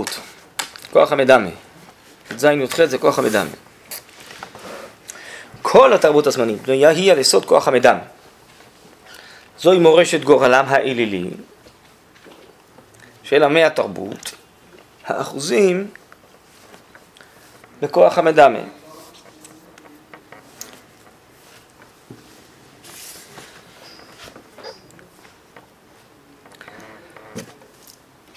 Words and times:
התרבות, 0.00 0.20
כוח 0.92 1.12
המדמה. 1.12 1.50
ז' 2.36 2.44
י"ח 2.44 2.84
זה 2.84 2.98
כוח 2.98 3.18
המדמה. 3.18 3.50
כל 5.62 5.92
התרבות 5.92 6.26
הזמנית 6.26 6.62
בנויה 6.62 6.88
היא 6.88 7.12
על 7.12 7.18
יסוד 7.18 7.44
כוח 7.44 7.68
המדמה. 7.68 8.00
זוהי 9.58 9.78
מורשת 9.78 10.24
גורלם 10.24 10.64
האלילי 10.68 11.30
של 13.22 13.42
עמי 13.42 13.64
התרבות, 13.64 14.32
האחוזים 15.06 15.90
בכוח 17.82 18.18
המדמה. 18.18 18.58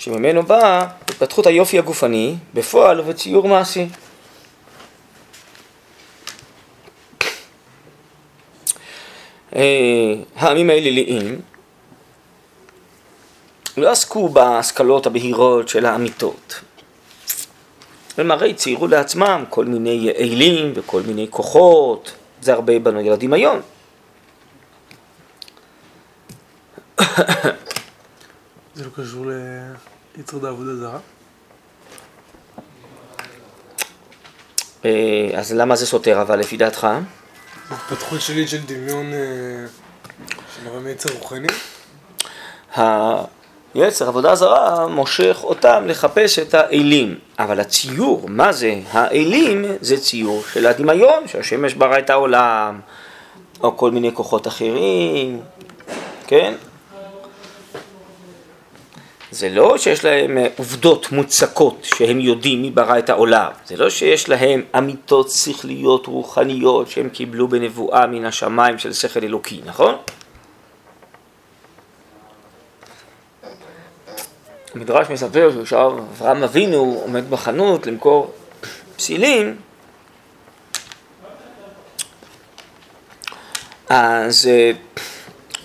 שממנו 0.04 0.44
באה 0.44 0.88
התפתחות 1.02 1.48
היופי 1.48 1.80
הגופני 1.80 2.36
בפועל 2.54 3.00
ובציור 3.00 3.48
מעשי. 3.48 3.88
אה, 9.56 10.14
העמים 10.36 10.70
האליליים 10.70 11.42
לא 13.78 13.92
עסקו 13.92 14.30
בהשכלות 14.30 15.06
הבהירות 15.06 15.70
של 15.70 15.86
האמיתות. 15.86 16.62
הם 18.18 18.32
הרי 18.32 18.54
ציירו 18.54 18.88
לעצמם 18.88 19.44
כל 19.50 19.66
מיני 19.66 20.12
אלים 20.18 20.72
וכל 20.76 21.02
מיני 21.02 21.28
כוחות, 21.30 22.12
זה 22.42 22.54
הרבה 22.54 22.80
בנו 22.80 23.02
ילדים 23.02 23.34
היום. 23.34 23.60
זה 28.76 28.86
לא 28.86 28.90
קשור 28.96 29.26
ליצר 30.18 30.48
עבודה 30.48 30.76
זרה? 30.76 31.00
אה, 34.86 35.30
אז 35.36 35.54
למה 35.54 35.76
זה 35.76 35.86
סותר 35.86 36.22
אבל 36.22 36.40
לפי 36.40 36.58
דעתך? 36.58 36.88
התפתחות 37.72 38.22
שלי 38.22 38.48
של 38.48 38.62
דמיון 38.66 39.14
אה, 39.14 39.66
של 40.56 40.68
הרמי 40.68 40.90
יצר 40.90 41.10
רוחני? 41.14 41.48
היצר, 43.74 44.08
עבודה 44.08 44.36
זרה, 44.36 44.88
מושך 44.88 45.40
אותם 45.44 45.84
לחפש 45.88 46.40
את 46.40 46.54
האלים. 46.54 47.20
אבל 47.40 47.60
הציור, 47.60 48.30
מה 48.30 48.52
זה 48.52 48.80
האלים? 48.92 49.66
זה 49.82 49.98
ציור 49.98 50.44
של 50.54 50.68
הדמיון, 50.68 51.28
שהשמש 51.28 51.74
ברא 51.74 52.00
את 52.00 52.10
העולם, 52.10 52.80
או 53.64 53.78
כל 53.78 53.92
מיני 53.92 54.14
כוחות 54.14 54.48
אחרים, 54.48 55.42
כן? 56.28 56.54
זה 59.34 59.50
לא 59.50 59.78
שיש 59.78 60.06
להם 60.06 60.38
אה, 60.38 60.48
עובדות 60.58 61.12
מוצקות 61.12 61.78
שהם 61.84 62.20
יודעים 62.20 62.62
מי 62.62 62.72
ברא 62.72 63.00
את 63.00 63.10
העולם, 63.10 63.52
זה 63.66 63.78
לא 63.78 63.90
שיש 63.90 64.30
להם 64.30 64.62
אמיתות 64.78 65.30
שכליות 65.30 66.08
רוחניות 66.08 66.90
שהם 66.90 67.10
קיבלו 67.10 67.48
בנבואה 67.48 68.08
מן 68.08 68.26
השמיים 68.26 68.80
של 68.80 68.94
שכל 68.94 69.20
אלוקי, 69.24 69.62
נכון? 69.66 69.96
המדרש 74.76 75.10
מספר 75.10 75.52
שעכשיו 75.56 75.98
אברהם 75.98 76.44
אבינו 76.44 77.02
עומד 77.04 77.30
בחנות 77.30 77.88
למכור 77.88 78.32
פסילים 78.96 79.56
אז 83.90 84.48
אה, 84.48 84.72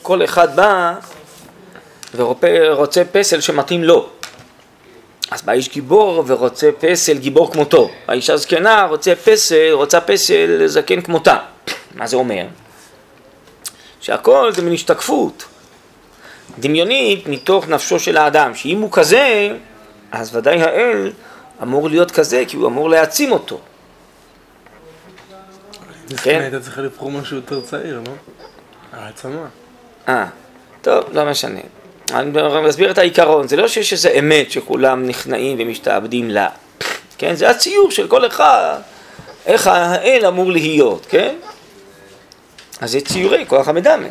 כל 0.02 0.24
אחד 0.24 0.56
בא 0.56 0.94
ורוצה 2.14 3.02
פסל 3.12 3.40
שמתאים 3.40 3.84
לו. 3.84 4.08
אז 5.30 5.42
בא 5.42 5.52
איש 5.52 5.68
גיבור 5.68 6.24
ורוצה 6.26 6.70
פסל 6.80 7.18
גיבור 7.18 7.52
כמותו. 7.52 7.90
האישה 8.08 8.36
זקנה 8.36 8.84
רוצה 8.84 9.14
פסל, 9.24 9.70
רוצה 9.72 10.00
פסל 10.00 10.66
זקן 10.66 11.00
כמותה. 11.00 11.38
מה 11.94 12.06
זה 12.06 12.16
אומר? 12.16 12.46
שהכל 14.00 14.52
זה 14.52 14.62
מין 14.62 14.72
השתקפות 14.72 15.44
דמיונית 16.58 17.26
מתוך 17.26 17.68
נפשו 17.68 17.98
של 17.98 18.16
האדם, 18.16 18.54
שאם 18.54 18.80
הוא 18.80 18.92
כזה, 18.92 19.56
אז 20.12 20.36
ודאי 20.36 20.62
האל 20.62 21.12
אמור 21.62 21.88
להיות 21.88 22.10
כזה, 22.10 22.44
כי 22.48 22.56
הוא 22.56 22.66
אמור 22.66 22.90
להעצים 22.90 23.32
אותו. 23.32 23.60
כן? 26.22 26.40
הייתה 26.40 26.60
צריכה 26.60 26.80
לבחור 26.80 27.10
משהו 27.10 27.36
יותר 27.36 27.60
צעיר, 27.60 28.00
לא? 28.06 28.12
העצמה. 28.92 29.46
אה, 30.08 30.26
טוב, 30.82 31.04
לא 31.12 31.24
משנה. 31.24 31.60
אני 32.14 32.30
מסביר 32.66 32.90
את 32.90 32.98
העיקרון, 32.98 33.48
זה 33.48 33.56
לא 33.56 33.68
שיש 33.68 33.92
איזה 33.92 34.10
אמת 34.18 34.50
שכולם 34.50 35.06
נכנעים 35.06 35.56
ומשתעבדים 35.60 36.30
לה, 36.30 36.48
כן? 37.18 37.34
זה 37.34 37.50
הציור 37.50 37.90
של 37.90 38.08
כל 38.08 38.26
אחד, 38.26 38.78
איך 39.46 39.66
האל 39.66 40.26
אמור 40.26 40.52
להיות, 40.52 41.06
כן? 41.08 41.34
אז 42.80 42.90
זה 42.90 43.00
ציורי 43.00 43.44
כוח 43.48 43.68
המדמה. 43.68 44.06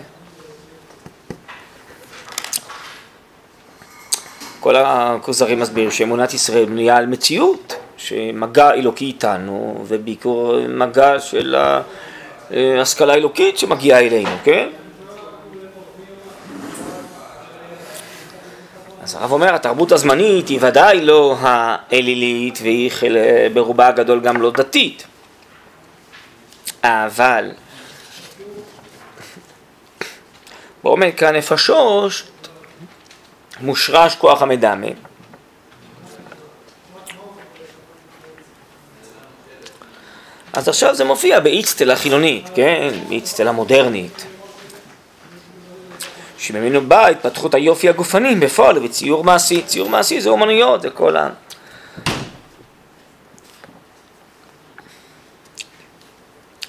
כל 4.60 4.76
הכוזרים 4.76 5.60
מסבירים 5.60 5.92
שאמונת 5.92 6.34
ישראל 6.34 6.66
בנויה 6.66 6.98
על 6.98 7.06
מציאות, 7.06 7.76
שמגע 7.98 8.72
אלוקי 8.74 9.06
איתנו, 9.06 9.86
ובעיקר 9.88 10.60
מגע 10.70 11.20
של 11.20 11.56
ההשכלה 12.52 13.14
האלוקית 13.14 13.58
שמגיעה 13.58 14.00
אלינו, 14.00 14.30
כן? 14.44 14.70
אז 19.08 19.16
הרב 19.16 19.32
אומר, 19.32 19.56
התרבות 19.56 19.92
הזמנית 19.92 20.48
היא 20.48 20.60
ודאי 20.62 21.02
לא 21.02 21.36
האלילית 21.40 22.60
והיא 22.62 22.92
חל... 22.92 23.18
ברובה 23.54 23.88
הגדול 23.88 24.20
גם 24.20 24.42
לא 24.42 24.52
דתית. 24.52 25.08
אבל 26.84 27.52
בעומק 30.84 31.24
הנפשות 31.24 32.12
מושרש 33.62 34.16
כוח 34.16 34.42
המדמה. 34.42 34.88
אז 40.54 40.68
עכשיו 40.68 40.96
זה 40.96 41.04
מופיע 41.04 41.40
באיצטלה 41.40 41.96
חילונית, 41.96 42.50
כן? 42.56 42.90
באיצטלה 43.10 43.52
מודרנית. 43.52 44.26
שממנו 46.38 46.82
באה 46.82 47.08
התפתחות 47.08 47.54
היופי 47.54 47.90
הגופני 47.90 48.36
בפועל 48.36 48.86
וציור 48.86 49.24
מעשי. 49.24 49.62
ציור 49.62 49.90
מעשי 49.90 50.22
זה 50.22 50.30
אומנויות, 50.30 50.82
זה 50.82 50.90
כל 50.90 51.18
ה... 51.18 51.30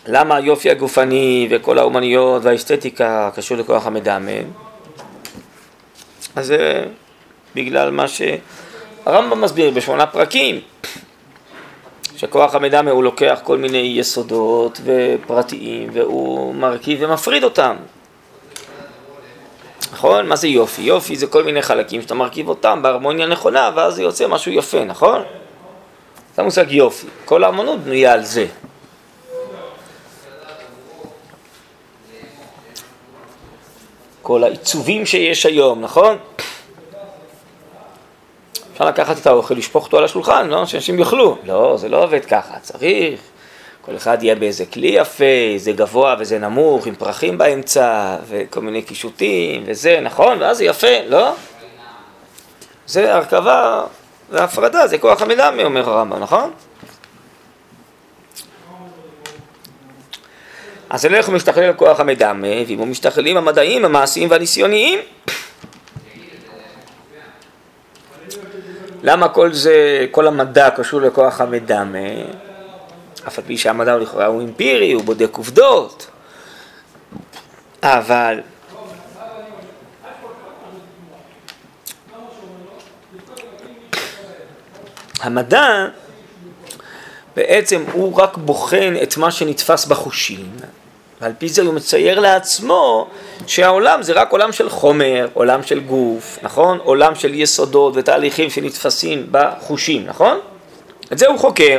למה 0.06 0.36
היופי 0.36 0.70
הגופני 0.70 1.48
וכל 1.50 1.78
האומנויות 1.78 2.44
והאסתטיקה 2.44 3.30
קשור 3.34 3.56
לכוח 3.56 3.86
המדמה? 3.86 4.30
אז 6.36 6.46
זה 6.46 6.84
בגלל 7.54 7.90
מה 7.90 8.04
שהרמב"ם 8.08 9.40
מסביר 9.40 9.70
בשמונה 9.70 10.06
פרקים, 10.06 10.60
שכוח 12.16 12.54
המדמה 12.54 12.90
הוא 12.90 13.04
לוקח 13.04 13.40
כל 13.42 13.58
מיני 13.58 13.94
יסודות 13.96 14.80
ופרטיים 14.84 15.90
והוא 15.92 16.54
מרכיב 16.54 16.98
ומפריד 17.02 17.44
אותם. 17.44 17.76
נכון? 19.98 20.26
מה 20.26 20.36
זה 20.36 20.48
יופי? 20.48 20.82
יופי 20.82 21.16
זה 21.16 21.26
כל 21.26 21.44
מיני 21.44 21.62
חלקים 21.62 22.02
שאתה 22.02 22.14
מרכיב 22.14 22.48
אותם 22.48 22.82
בהרמוניה 22.82 23.26
נכונה 23.26 23.70
ואז 23.76 23.94
זה 23.94 24.02
יוצא 24.02 24.26
משהו 24.28 24.52
יפה, 24.52 24.84
נכון? 24.84 25.22
זה 26.36 26.42
המושג 26.42 26.72
יופי. 26.72 27.06
כל 27.24 27.44
האמנות 27.44 27.80
בנויה 27.80 28.12
על 28.12 28.24
זה. 28.24 28.46
כל 34.22 34.44
העיצובים 34.44 35.06
שיש 35.06 35.46
היום, 35.46 35.80
נכון? 35.80 36.16
אפשר 38.72 38.84
לקחת 38.84 39.18
את 39.18 39.26
האוכל, 39.26 39.54
לשפוך 39.54 39.84
אותו 39.84 39.98
על 39.98 40.04
השולחן, 40.04 40.48
לא? 40.48 40.66
שאנשים 40.66 40.98
יאכלו. 40.98 41.38
לא, 41.44 41.76
זה 41.76 41.88
לא 41.88 42.04
עובד 42.04 42.24
ככה, 42.24 42.58
צריך. 42.60 43.20
כל 43.88 43.96
אחד 43.96 44.22
יהיה 44.22 44.34
באיזה 44.34 44.64
כלי 44.66 44.86
יפה, 44.86 45.24
זה 45.56 45.72
גבוה 45.72 46.16
וזה 46.18 46.38
נמוך, 46.38 46.86
עם 46.86 46.94
פרחים 46.94 47.38
באמצע, 47.38 48.16
וכל 48.28 48.60
מיני 48.60 48.82
קישוטים, 48.82 49.62
וזה, 49.66 50.00
נכון? 50.02 50.42
ואז 50.42 50.56
זה 50.56 50.64
יפה, 50.64 51.06
לא? 51.06 51.34
זה 52.86 53.14
הרכבה 53.14 53.84
והפרדה, 54.30 54.86
זה 54.86 54.98
כוח 54.98 55.22
המדמה, 55.22 55.62
אומר 55.62 55.90
הרמב"ם, 55.90 56.22
נכון? 56.22 56.50
אז 60.90 61.04
לא 61.06 61.16
איך 61.16 61.26
הוא 61.26 61.34
משתכלל 61.34 61.72
כוח 61.72 62.00
המדמה, 62.00 62.48
ואם 62.66 62.78
הוא 62.78 62.86
משתכללים 62.86 63.36
המדעיים, 63.36 63.84
המעשיים 63.84 64.30
והניסיוניים. 64.30 64.98
למה 69.02 69.28
כל 69.28 69.52
זה, 69.52 70.06
כל 70.10 70.26
המדע 70.26 70.70
קשור 70.70 71.00
לכוח 71.00 71.40
המדמה? 71.40 71.98
אף 73.28 73.38
על 73.38 73.44
פי 73.46 73.58
שהמדע 73.58 73.92
הוא 73.92 74.00
לכאורה 74.00 74.26
הוא 74.26 74.42
אמפירי, 74.42 74.92
הוא 74.92 75.02
בודק 75.02 75.36
עובדות, 75.36 76.06
אבל 77.82 78.40
המדע 85.20 85.86
בעצם 87.36 87.84
הוא 87.92 88.16
רק 88.16 88.36
בוחן 88.36 88.94
את 89.02 89.16
מה 89.16 89.30
שנתפס 89.30 89.86
בחושים, 89.86 90.50
ועל 91.20 91.32
פי 91.38 91.48
זה 91.48 91.62
הוא 91.62 91.74
מצייר 91.74 92.20
לעצמו 92.20 93.08
שהעולם 93.46 94.02
זה 94.02 94.12
רק 94.12 94.32
עולם 94.32 94.52
של 94.52 94.68
חומר, 94.68 95.28
עולם 95.34 95.62
של 95.62 95.80
גוף, 95.80 96.38
נכון? 96.42 96.78
עולם 96.78 97.14
של 97.14 97.34
יסודות 97.34 97.92
ותהליכים 97.96 98.50
שנתפסים 98.50 99.26
בחושים, 99.30 100.06
נכון? 100.06 100.38
את 101.12 101.18
זה 101.18 101.26
הוא 101.26 101.38
חוקר. 101.38 101.78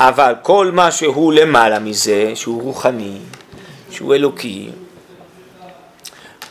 אבל 0.00 0.34
כל 0.42 0.70
מה 0.72 0.90
שהוא 0.90 1.32
למעלה 1.32 1.78
מזה, 1.78 2.32
שהוא 2.34 2.62
רוחני, 2.62 3.16
שהוא 3.90 4.14
אלוקי, 4.14 4.68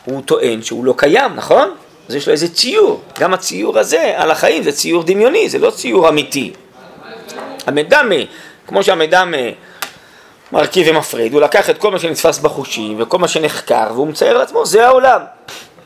הוא 0.04 0.22
טוען 0.22 0.62
שהוא 0.62 0.84
לא 0.84 0.94
קיים, 0.96 1.34
נכון? 1.34 1.74
אז 2.08 2.14
יש 2.14 2.26
לו 2.26 2.32
איזה 2.32 2.48
ציור. 2.54 3.00
גם 3.18 3.34
הציור 3.34 3.78
הזה 3.78 4.12
על 4.16 4.30
החיים 4.30 4.62
זה 4.62 4.72
ציור 4.72 5.02
דמיוני, 5.02 5.48
זה 5.48 5.58
לא 5.58 5.70
ציור 5.70 6.08
אמיתי. 6.08 6.52
המדמה, 7.66 8.14
כמו 8.66 8.82
שהמדמה 8.82 9.36
מרכיב 10.52 10.86
ומפריד, 10.90 11.32
הוא 11.32 11.40
לקח 11.40 11.70
את 11.70 11.78
כל 11.78 11.90
מה 11.90 11.98
שנתפס 11.98 12.38
בחושים 12.38 13.02
וכל 13.02 13.18
מה 13.18 13.28
שנחקר 13.28 13.86
והוא 13.94 14.06
מצייר 14.06 14.38
לעצמו, 14.38 14.66
זה 14.66 14.86
העולם. 14.86 15.20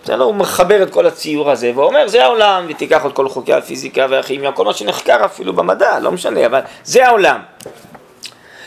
בסדר? 0.05 0.23
הוא 0.23 0.35
מחבר 0.35 0.83
את 0.83 0.91
כל 0.91 1.07
הציור 1.07 1.51
הזה 1.51 1.73
ואומר 1.75 2.09
זה 2.09 2.25
העולם 2.25 2.67
ותיקח 2.69 3.07
את 3.07 3.13
כל 3.13 3.29
חוקי 3.29 3.53
הפיזיקה 3.53 4.07
והכימיה, 4.11 4.53
כל 4.53 4.65
מה 4.65 4.75
שנחקר 4.75 5.25
אפילו 5.25 5.53
במדע, 5.53 5.99
לא 5.99 6.13
משנה, 6.13 6.47
אבל 6.47 6.61
זה 6.85 7.07
העולם. 7.07 7.41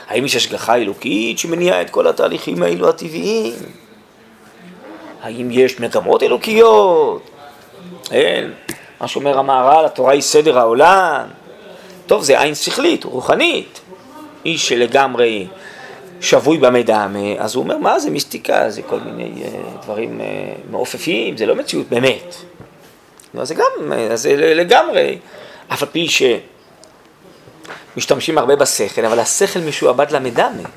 האם 0.08 0.26
יש 0.26 0.36
השגחה 0.36 0.76
אלוקית 0.76 1.40
שמניעה 1.40 1.82
את 1.82 1.90
כל 1.90 2.08
התהליכים 2.08 2.64
האלו 2.64 2.90
הטבעיים? 2.90 3.54
האם 5.22 5.48
יש 5.52 5.80
מגמות 5.80 6.24
אלוקיות? 6.24 7.30
אין. 8.12 8.54
מה 9.02 9.08
שאומר 9.08 9.40
המהר"ל, 9.40 9.86
התורה 9.86 10.14
היא 10.14 10.22
סדר 10.22 10.60
העולם. 10.60 11.26
טוב, 12.08 12.24
זה 12.24 12.42
עין 12.42 12.56
שכלית, 12.56 13.04
רוחנית. 13.04 13.82
איש 14.46 14.70
שלגמרי 14.70 15.48
שבוי 16.22 16.58
במידע, 16.58 17.08
אז 17.40 17.56
הוא 17.56 17.64
אומר, 17.64 17.78
מה 17.78 18.00
זה 18.00 18.10
מיסטיקה? 18.10 18.70
זה 18.70 18.82
כל 18.82 19.00
מיני 19.00 19.44
uh, 19.44 19.84
דברים 19.84 20.22
uh, 20.22 20.24
מעופפים, 20.72 21.38
זה 21.38 21.46
לא 21.46 21.56
מציאות 21.56 21.90
באמת. 21.90 22.36
לא, 23.34 23.46
זה 23.46 23.56
גם, 23.56 23.92
uh, 23.92 24.16
זה 24.16 24.36
לגמרי. 24.36 25.18
אף 25.74 25.84
על 25.84 25.90
פי 25.92 26.08
שמשתמשים 27.96 28.38
הרבה 28.38 28.56
בשכל, 28.56 29.06
אבל 29.06 29.20
השכל 29.20 29.60
משועבד 29.60 30.12
למדמה. 30.12 30.70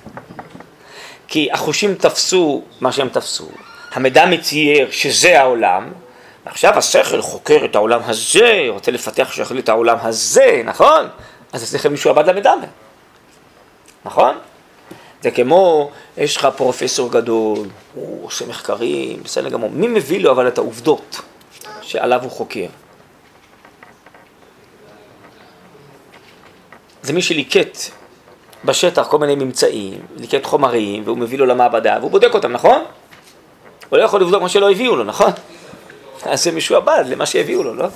כי 1.28 1.48
החושים 1.52 1.94
תפסו 1.94 2.62
מה 2.80 2.92
שהם 2.92 3.08
תפסו, 3.08 3.48
המידע 3.92 4.26
מצייר 4.26 4.90
שזה 4.90 5.40
העולם, 5.40 5.92
עכשיו 6.44 6.78
השכל 6.78 7.22
חוקר 7.22 7.64
את 7.64 7.76
העולם 7.76 8.00
הזה, 8.04 8.66
רוצה 8.68 8.90
לפתח 8.90 9.32
שכל 9.32 9.58
את 9.58 9.68
העולם 9.68 9.96
הזה, 10.00 10.62
נכון? 10.64 11.08
אז 11.52 11.62
השכל 11.62 11.88
משועבד 11.88 12.26
למדמה, 12.26 12.66
נכון? 14.04 14.36
זה 15.24 15.30
כמו, 15.30 15.90
יש 16.16 16.36
לך 16.36 16.48
פרופסור 16.56 17.12
גדול, 17.12 17.68
הוא 17.94 18.26
עושה 18.26 18.46
מחקרים, 18.46 19.22
בסדר 19.22 19.48
גמור, 19.48 19.70
מי 19.70 19.88
מביא 19.88 20.20
לו 20.20 20.30
אבל 20.30 20.48
את 20.48 20.58
העובדות 20.58 21.20
שעליו 21.82 22.22
הוא 22.22 22.30
חוקר? 22.30 22.66
זה 27.02 27.12
מי 27.12 27.22
שליקט 27.22 27.78
בשטח 28.64 29.08
כל 29.08 29.18
מיני 29.18 29.34
ממצאים, 29.34 30.00
ליקט 30.16 30.46
חומרים, 30.46 31.02
והוא 31.04 31.18
מביא 31.18 31.38
לו 31.38 31.46
למעבדה, 31.46 31.96
והוא 32.00 32.10
בודק 32.10 32.34
אותם, 32.34 32.52
נכון? 32.52 32.84
הוא 33.88 33.98
לא 33.98 34.04
יכול 34.04 34.20
לבדוק 34.20 34.42
מה 34.42 34.48
שלא 34.48 34.70
הביאו 34.70 34.96
לו, 34.96 35.04
נכון? 35.04 35.30
אז 36.30 36.44
זה 36.44 36.52
משועבד 36.52 37.04
למה 37.06 37.26
שהביאו 37.26 37.62
לו, 37.62 37.74
לא? 37.74 37.88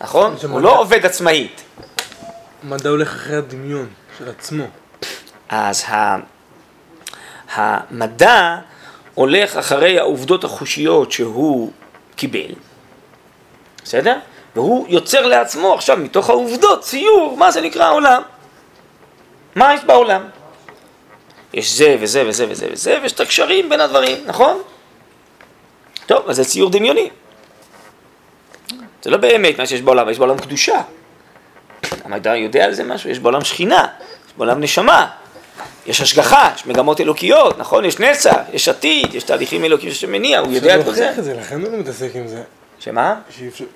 נכון? 0.00 0.34
הוא 0.50 0.60
לא 0.60 0.80
עובד 0.80 1.06
עצמאית. 1.06 1.62
מדע 2.62 2.88
הולך 2.88 3.08
אחרי 3.08 3.36
הדמיון 3.36 3.88
של 4.18 4.28
עצמו. 4.28 4.64
אז. 5.48 5.84
המדע 7.54 8.56
הולך 9.14 9.56
אחרי 9.56 9.98
העובדות 9.98 10.44
החושיות 10.44 11.12
שהוא 11.12 11.72
קיבל, 12.16 12.54
בסדר? 13.84 14.18
והוא 14.54 14.86
יוצר 14.88 15.26
לעצמו 15.26 15.74
עכשיו 15.74 15.96
מתוך 15.96 16.30
העובדות 16.30 16.80
ציור, 16.80 17.36
מה 17.36 17.50
זה 17.50 17.60
נקרא 17.60 17.84
העולם. 17.84 18.22
מה 19.54 19.74
יש 19.74 19.84
בעולם? 19.84 20.22
יש 21.54 21.72
זה 21.72 21.96
וזה 22.00 22.28
וזה 22.28 22.46
וזה 22.48 22.66
וזה, 22.72 22.98
ויש 23.02 23.12
את 23.12 23.20
הקשרים 23.20 23.68
בין 23.68 23.80
הדברים, 23.80 24.16
נכון? 24.26 24.62
טוב, 26.06 26.28
אז 26.28 26.36
זה 26.36 26.44
ציור 26.44 26.70
דמיוני. 26.70 27.10
זה 29.02 29.10
לא 29.10 29.16
באמת 29.16 29.58
מה 29.58 29.66
שיש 29.66 29.82
בעולם, 29.82 30.08
יש 30.08 30.18
בעולם 30.18 30.38
קדושה. 30.38 30.80
המדע 32.04 32.36
יודע 32.36 32.64
על 32.64 32.74
זה 32.74 32.84
משהו, 32.84 33.10
יש 33.10 33.18
בעולם 33.18 33.44
שכינה, 33.44 33.86
יש 34.26 34.32
בעולם 34.36 34.60
נשמה, 34.60 35.10
יש 35.88 36.00
השגחה, 36.00 36.50
יש 36.54 36.66
מגמות 36.66 37.00
אלוקיות, 37.00 37.58
נכון? 37.58 37.84
יש 37.84 37.98
נצח, 37.98 38.36
יש 38.52 38.68
עתיד, 38.68 39.14
יש 39.14 39.22
תהליכים 39.22 39.64
אלוקיים 39.64 39.92
שמניע, 39.92 40.38
הוא 40.38 40.52
יודע 40.52 40.80
את 40.80 40.84
כל 40.84 40.92
זה. 40.92 41.12
את 41.18 41.24
זה, 41.24 41.34
לכן 41.34 41.60
הוא 41.60 41.72
לא 41.72 41.78
מתעסק 41.78 42.10
עם 42.14 42.28
זה. 42.28 42.42
שמה? 42.78 43.14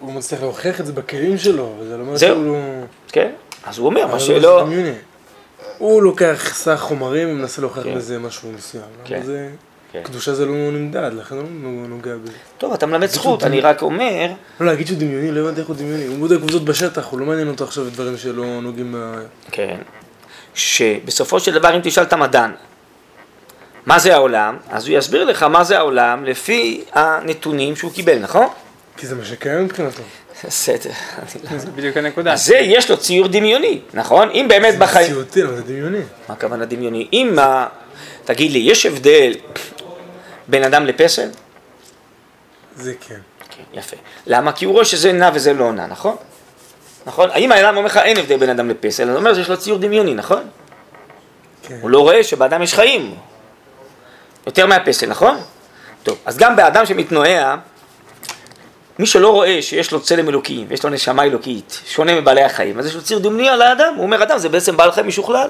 הוא 0.01 0.13
מצליח 0.13 0.41
להוכיח 0.41 0.81
את 0.81 0.87
זה 0.87 0.93
בכלים 0.93 1.39
שלו, 1.39 1.73
וזה 1.79 1.97
לא 1.97 2.03
אומר. 2.03 2.19
שהוא... 2.19 2.57
כן, 3.09 3.31
אז 3.65 3.79
הוא 3.79 3.87
אומר, 3.87 4.07
מה 4.07 4.21
שלא... 4.21 4.67
הוא 5.79 6.03
לוקח 6.03 6.55
סך 6.55 6.79
חומרים 6.81 7.29
ומנסה 7.29 7.61
להוכיח 7.61 7.85
כן. 7.85 7.95
בזה 7.95 8.19
משהו 8.19 8.53
מסוים. 8.53 8.85
כן. 9.05 9.21
כן. 9.93 10.03
קדושה 10.03 10.35
זה 10.35 10.47
לא 10.47 10.55
נמדד, 10.55 11.11
לכן 11.15 11.35
הוא 11.35 11.45
לא 11.83 11.89
נוגע 11.89 12.17
בזה. 12.23 12.33
טוב, 12.59 12.73
אתה 12.73 12.87
מלמד 12.87 13.07
זכות, 13.07 13.45
אני 13.45 13.61
רק 13.61 13.83
אומר, 13.83 14.33
לא, 14.61 14.67
להגיד 14.67 14.87
שהוא 14.87 14.99
דמיוני, 14.99 15.33
לא 15.33 15.41
הבנתי 15.41 15.61
איך 15.61 15.69
הוא 15.69 15.77
דמיוני. 15.77 16.07
הוא 16.07 16.19
בודק 16.19 16.43
עובדות 16.43 16.65
בשטח, 16.65 17.07
הוא 17.07 17.21
לא 17.21 17.27
מעניין 17.27 17.49
אותו 17.49 17.65
עכשיו 17.65 17.85
דברים 17.85 18.17
שלא 18.17 18.61
נוגעים 18.61 18.95
ב... 18.99 19.23
כן, 19.51 19.77
שבסופו 20.55 21.41
של 21.41 21.53
דבר 21.55 21.77
אם 21.77 21.81
תשאל 21.83 22.03
את 22.03 22.13
המדען, 22.13 22.51
מה 23.87 23.99
זה 23.99 24.15
העולם, 24.15 24.57
אז 24.71 24.89
הוא 24.89 24.99
יסביר 24.99 25.25
לך 25.25 25.43
מה 25.43 25.65
זה 25.65 25.79
העולם 25.79 26.25
לפי 26.25 26.85
הנתונים 26.93 27.77
שהוא 27.77 27.93
קיבל, 27.93 28.19
נכון? 28.19 28.47
כי 28.97 29.07
זה 29.07 29.15
מה 29.15 29.25
שקיים 29.25 29.65
מבחינתו. 29.65 30.03
בסדר, 30.47 30.91
אני 31.19 31.43
לא... 31.53 31.59
זה 31.59 31.71
בדיוק 31.71 31.97
הנקודה. 31.97 32.37
זה 32.37 32.57
יש 32.57 32.91
לו 32.91 32.97
ציור 32.97 33.29
דמיוני, 33.29 33.81
נכון? 33.95 34.31
אם 34.31 34.47
באמת 34.49 34.79
בחיים... 34.79 35.07
מציאותי, 35.07 35.43
אבל 35.43 35.57
זה 35.57 35.63
דמיוני. 35.63 35.99
מה 36.29 36.35
הכוונה 36.35 36.65
דמיוני? 36.65 37.09
אם, 37.13 37.39
ה- 37.39 37.67
תגיד 38.25 38.51
לי, 38.53 38.59
יש 38.59 38.87
הבדל 38.87 39.33
בין 40.49 40.65
אדם 40.65 40.87
לפסל? 40.87 41.29
זה 42.77 42.95
כן. 43.09 43.21
כן, 43.51 43.63
יפה. 43.79 43.97
למה? 44.27 44.53
כי 44.53 44.65
הוא 44.65 44.73
רואה 44.75 44.85
שזה 44.85 45.13
נע 45.13 45.31
וזה 45.35 45.53
לא 45.53 45.73
נע, 45.73 45.87
נכון? 45.87 46.17
נכון? 47.07 47.31
האם 47.33 47.53
האדם 47.53 47.77
אומר 47.77 47.87
לך 47.87 47.97
אין 47.97 48.17
הבדל 48.17 48.37
בין 48.37 48.51
אדם 48.51 48.69
לפסל? 48.71 49.09
הוא 49.09 49.17
אומר 49.17 49.35
שיש 49.35 49.49
לו 49.49 49.57
ציור 49.57 49.79
דמיוני, 49.79 50.15
נכון? 50.15 50.43
כן. 51.63 51.79
הוא 51.81 51.91
לא 51.91 52.01
רואה 52.01 52.25
שבאדם 52.25 52.63
יש 52.63 52.75
חיים. 52.75 53.15
יותר 54.47 54.67
מהפסל, 54.67 55.07
נכון? 55.07 55.37
טוב, 56.03 56.19
אז 56.25 56.37
גם 56.37 56.57
באדם 56.57 56.87
שמתנועע, 56.87 57.57
מי 58.99 59.07
שלא 59.07 59.31
רואה 59.31 59.63
שיש 59.63 59.93
לו 59.93 60.01
צלם 60.01 60.29
אלוקי 60.29 60.65
ויש 60.69 60.85
לו 60.85 60.91
נשמה 60.91 61.23
אלוקית, 61.25 61.81
שונה 61.87 62.21
מבעלי 62.21 62.43
החיים, 62.43 62.79
אז 62.79 62.87
יש 62.87 62.95
לו 62.95 63.03
ציור 63.03 63.21
דמיוני 63.21 63.49
על 63.49 63.63
האדם. 63.63 63.95
הוא 63.97 64.03
אומר, 64.03 64.23
אדם 64.23 64.39
זה 64.39 64.49
בעצם 64.49 64.77
בעל 64.77 64.93
חיים 64.93 65.09
משוכלל, 65.09 65.49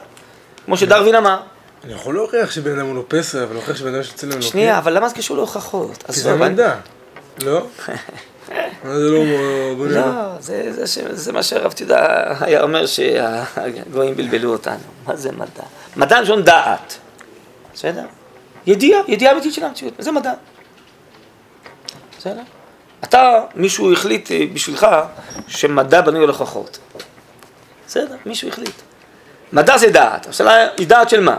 כמו 0.64 0.76
שדרווין 0.76 1.14
אמר. 1.14 1.38
אני 1.84 1.92
יכול 1.92 2.14
להוכיח 2.14 2.50
שבן 2.50 2.78
אדם 2.78 2.86
הוא 2.86 2.94
לא 2.96 3.04
פסל, 3.08 3.42
אבל 3.42 3.52
להוכיח 3.54 3.76
שבן 3.76 3.88
אדם 3.88 4.00
יש 4.00 4.12
צלם 4.14 4.32
אלוקי. 4.32 4.46
שנייה, 4.46 4.78
אבל 4.78 4.92
למה 4.96 5.08
זה 5.08 5.14
קשור 5.14 5.36
להוכחות? 5.36 6.02
כי 6.06 6.20
זה 6.20 6.32
אני- 6.34 6.44
המדע. 6.44 6.74
לא? 7.42 7.60
זה 8.84 9.10
לא... 9.10 9.24
לא, 9.88 10.40
זה, 10.40 10.84
זה, 10.86 11.16
זה 11.16 11.32
מה 11.32 11.42
שהרב 11.42 11.72
תדע 11.72 12.24
היה 12.40 12.62
אומר 12.62 12.86
שהגויים 12.86 14.16
בלבלו 14.16 14.52
אותנו. 14.52 14.76
מה 15.06 15.16
זה 15.16 15.32
מדע? 15.32 15.62
מדע 15.96 16.20
לשון 16.20 16.42
דעת. 16.42 16.98
בסדר? 17.74 18.04
ידיעה, 18.66 19.00
ידיעה 19.08 19.32
אמיתית 19.32 19.54
של 19.54 19.64
המציאות. 19.64 19.94
זה 19.98 20.12
מדע. 20.12 20.32
בסדר? 22.18 22.42
אתה, 23.04 23.40
מישהו 23.54 23.92
החליט 23.92 24.30
אה, 24.30 24.44
בשבילך 24.52 24.86
שמדע 25.48 26.00
בנוי 26.00 26.22
על 26.22 26.28
הוכחות. 26.28 26.78
בסדר, 27.86 28.16
מישהו 28.26 28.48
החליט. 28.48 28.74
מדע 29.52 29.78
זה 29.78 29.90
דעת. 29.90 30.26
השאלה 30.26 30.68
היא 30.78 30.86
דעת 30.86 31.08
של 31.08 31.20
מה? 31.20 31.38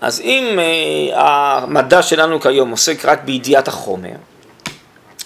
אז 0.00 0.20
אם 0.20 0.58
אה, 0.58 1.58
המדע 1.58 2.02
שלנו 2.02 2.40
כיום 2.40 2.70
עוסק 2.70 3.04
רק 3.04 3.20
בידיעת 3.24 3.68
החומר, 3.68 4.16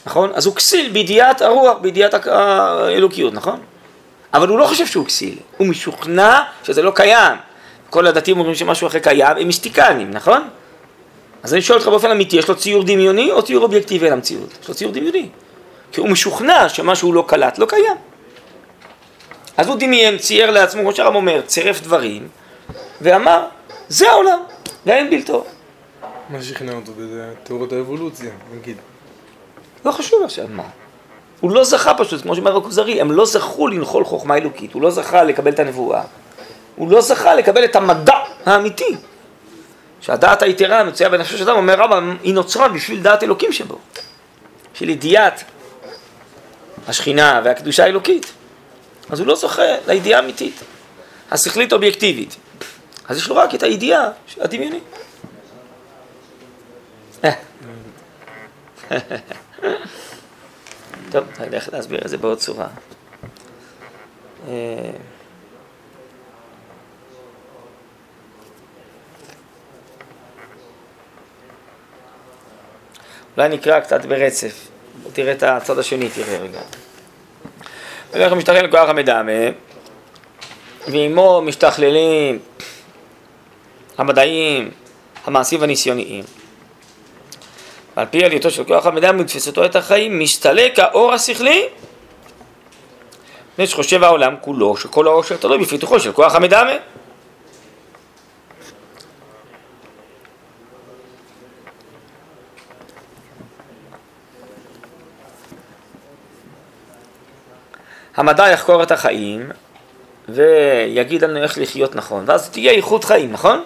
נכון? 0.07 0.31
אז 0.35 0.47
הוא 0.47 0.55
כסיל 0.55 0.91
בידיעת 0.91 1.43
הרוח, 1.43 1.79
בידיעת 1.81 2.15
האלוקיות, 2.27 3.35
נכון? 3.35 3.61
אבל 4.35 4.49
הוא 4.49 4.59
לא 4.59 4.67
חושב 4.67 4.87
שהוא 4.87 5.07
כסיל, 5.07 5.39
הוא 5.57 5.67
משוכנע 5.67 6.43
שזה 6.63 6.83
לא 6.83 6.93
קיים. 6.95 7.37
כל 7.91 8.07
הדתיים 8.07 8.39
אומרים 8.39 8.55
שמשהו 8.55 8.87
אחר 8.87 8.99
קיים, 8.99 9.37
הם 9.37 9.47
מיסטיקנים, 9.47 10.11
נכון? 10.11 10.49
אז 11.43 11.55
אני 11.55 11.63
שואל 11.63 11.79
אותך 11.79 11.89
באופן 11.89 12.11
אמיתי, 12.11 12.37
יש 12.37 12.49
לו 12.49 12.57
ציור 12.57 12.85
דמיוני 12.85 13.31
או 13.33 13.43
ציור 13.43 13.65
אובייקטיבי 13.65 14.11
למציאות? 14.11 14.59
יש 14.63 14.69
לו 14.69 14.75
ציור 14.75 14.93
דמיוני. 14.93 15.29
כי 15.93 16.01
הוא 16.01 16.09
משוכנע 16.09 16.69
שמשהו 16.69 17.13
לא 17.13 17.25
קלט, 17.29 17.59
לא 17.59 17.67
קיים. 17.67 17.97
אז 19.57 19.69
הוא 19.69 19.77
דמיין, 19.77 20.19
צייר 20.19 20.51
לעצמו, 20.51 20.81
כמו 20.83 20.93
שהרב 20.93 21.15
אומר, 21.15 21.41
צירף 21.47 21.81
דברים, 21.83 22.29
ואמר, 23.01 23.47
זה 23.89 24.11
העולם, 24.11 24.39
ואין 24.87 25.11
בלתו. 25.11 25.45
מה 26.29 26.43
שכנע 26.43 26.73
אותו 26.73 26.93
בזה? 26.93 27.25
תיאוריית 27.43 27.73
האבולוציה, 27.73 28.31
נגיד. 28.55 28.77
לא 29.87 29.93
חשוב 29.93 30.23
עכשיו 30.25 30.47
מה. 30.51 30.63
הוא 31.41 31.51
לא 31.51 31.65
זכה 31.65 31.95
פשוט, 31.95 32.23
כמו 32.23 32.35
שאומר 32.35 32.57
הכוזרי, 32.57 33.01
הם 33.01 33.13
לא 33.13 33.27
זכו 33.27 33.69
לנחול 33.69 34.05
חוכמה 34.05 34.37
אלוקית, 34.37 34.73
הוא 34.73 34.83
לא 34.83 34.91
זכה 34.91 35.25
לקבל 35.25 35.53
את 35.53 35.59
הנבואה. 35.59 36.03
הוא 36.77 36.91
לא 36.91 37.01
זכה 37.01 37.35
לקבל 37.35 37.65
את 37.65 37.77
המדע 37.77 38.15
האמיתי. 38.47 38.97
שהדעת 40.01 40.43
היתרה 40.43 40.81
המצויה 40.81 41.11
בנפשו 41.11 41.39
של 41.39 41.51
אדם, 41.51 41.57
אומר 41.57 41.75
רבא, 41.75 42.01
היא 42.23 42.35
נוצרה 42.35 42.69
בשביל 42.69 43.03
דעת 43.03 43.23
אלוקים 43.23 43.53
שבו. 43.53 43.79
בשביל 44.75 44.91
ידיעת 44.91 45.45
השכינה 46.89 47.41
והקדושה 47.45 47.85
האלוקית. 47.85 48.33
אז 49.11 49.21
הוא 49.21 49.27
לא 49.27 49.35
זוכה 49.35 49.63
לידיעה 49.87 50.21
האמיתית, 50.21 50.61
השכלית 51.31 51.73
אובייקטיבית. 51.73 52.37
אז 53.09 53.17
יש 53.17 53.29
לו 53.29 53.37
רק 53.37 53.55
את 53.55 53.63
הידיעה 53.63 54.09
הדמיונית. 54.41 54.83
טוב, 61.11 61.25
אני 61.39 61.57
אלך 61.57 61.69
להסביר 61.73 62.01
את 62.05 62.09
זה 62.09 62.19
בעוד 62.19 62.39
צורה. 62.39 62.67
אה, 64.49 64.91
אולי 73.37 73.49
נקרא 73.49 73.81
קצת 73.81 74.05
ברצף, 74.05 74.69
תראה 75.13 75.33
את 75.33 75.43
הצד 75.43 75.79
השני, 75.79 76.11
תראה 76.11 76.39
רגע. 76.39 76.61
ואיך 78.13 78.33
משתכלל 78.33 78.65
לכוח 78.65 78.89
המדמה, 78.89 79.33
ועמו 80.89 81.43
משתכללים 81.43 82.39
המדעים, 83.99 84.71
המעשים 85.25 85.61
והניסיוניים. 85.61 86.25
ועל 87.97 88.07
פי 88.07 88.25
עלייתו 88.25 88.51
של 88.51 88.65
כוח 88.65 88.87
המדמה 88.87 89.23
ותפיסתו 89.23 89.65
את 89.65 89.77
החיים, 89.77 90.19
מסתלק 90.19 90.79
האור 90.79 91.13
השכלי, 91.13 91.69
מפני 93.53 93.67
שחושב 93.67 94.05
העולם 94.05 94.35
כולו, 94.41 94.77
שכל 94.77 95.23
שלו 95.23 95.39
תלוי 95.39 95.59
בפיתוחו 95.59 96.01
של 96.01 96.13
כוח 96.13 96.35
המדמה. 96.35 96.73
המדע 108.17 108.49
יחקור 108.49 108.83
את 108.83 108.91
החיים 108.91 109.51
ויגיד 110.29 111.25
לנו 111.25 111.43
איך 111.43 111.59
לחיות 111.59 111.97
נכון, 111.97 112.25
ואז 112.27 112.51
תהיה 112.51 112.73
איכות 112.73 113.05
חיים, 113.05 113.33
נכון? 113.33 113.65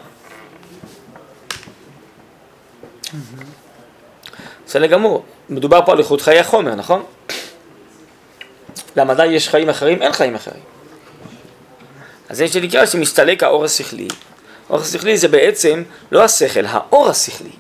בסדר 4.71 4.87
גמור, 4.87 5.25
מדובר 5.49 5.81
פה 5.87 5.93
על 5.93 5.99
איכות 5.99 6.21
חיי 6.21 6.39
החומר, 6.39 6.75
נכון? 6.75 7.03
למדע 8.97 9.27
יש 9.27 9.49
חיים 9.49 9.69
אחרים, 9.69 10.03
אין 10.03 10.13
חיים 10.13 10.35
אחרים. 10.35 10.63
אז 12.29 12.41
יש 12.41 12.53
שנקרא 12.53 12.87
שמסתלק 12.87 13.43
האור 13.43 13.65
השכלי. 13.65 14.09
האור 14.69 14.81
השכלי 14.81 15.17
זה 15.17 15.29
בעצם 15.29 15.83
לא 16.13 16.25
השכל, 16.25 16.67
האור 16.67 17.09
השכלי. 17.09 17.51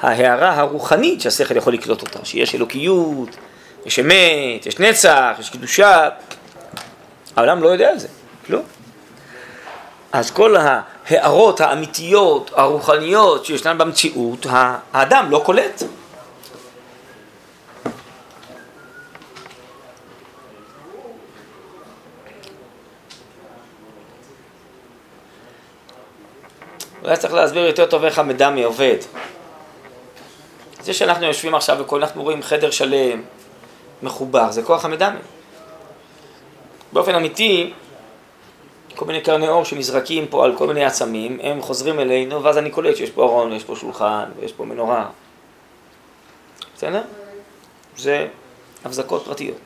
ההערה 0.00 0.54
הרוחנית 0.54 1.20
שהשכל 1.20 1.56
יכול 1.56 1.72
לקלוט 1.72 2.02
אותה, 2.02 2.18
שיש 2.24 2.54
אלוקיות, 2.54 3.36
יש 3.86 3.98
אמת, 3.98 4.66
יש 4.66 4.78
נצח, 4.78 5.36
יש 5.40 5.50
קדושה. 5.50 6.08
העולם 7.36 7.62
לא 7.62 7.68
יודע 7.68 7.88
על 7.88 7.98
זה, 7.98 8.08
לא. 8.48 8.60
אז 10.12 10.30
כל 10.30 10.56
ההערות 10.56 11.60
האמיתיות, 11.60 12.50
הרוחניות 12.54 13.46
שישנן 13.46 13.78
במציאות, 13.78 14.46
האדם 14.92 15.30
לא 15.30 15.42
קולט. 15.44 15.82
אולי 27.06 27.16
צריך 27.16 27.34
להסביר 27.34 27.64
יותר 27.64 27.86
טוב 27.86 28.04
איך 28.04 28.18
המדמי 28.18 28.64
עובד. 28.64 28.96
זה 30.82 30.94
שאנחנו 30.94 31.26
יושבים 31.26 31.54
עכשיו 31.54 31.76
וכל 31.80 32.02
אנחנו 32.02 32.22
רואים 32.22 32.42
חדר 32.42 32.70
שלם, 32.70 33.22
מחובר, 34.02 34.50
זה 34.50 34.62
כוח 34.62 34.84
המדמה. 34.84 35.18
באופן 36.92 37.14
אמיתי, 37.14 37.72
כל 38.96 39.04
מיני 39.04 39.20
קרני 39.20 39.48
אור 39.48 39.64
שנזרקים 39.64 40.26
פה 40.26 40.44
על 40.44 40.56
כל 40.56 40.66
מיני 40.66 40.84
עצמים, 40.84 41.38
הם 41.42 41.62
חוזרים 41.62 42.00
אלינו, 42.00 42.42
ואז 42.42 42.58
אני 42.58 42.70
קולט 42.70 42.96
שיש 42.96 43.10
פה 43.10 43.22
ארון, 43.22 43.52
ויש 43.52 43.64
פה 43.64 43.76
שולחן, 43.76 44.24
ויש 44.40 44.52
פה 44.52 44.64
מנורה. 44.64 45.08
בסדר? 46.76 47.02
זה 47.96 48.26
הבזקות 48.84 49.24
פרטיות. 49.24 49.56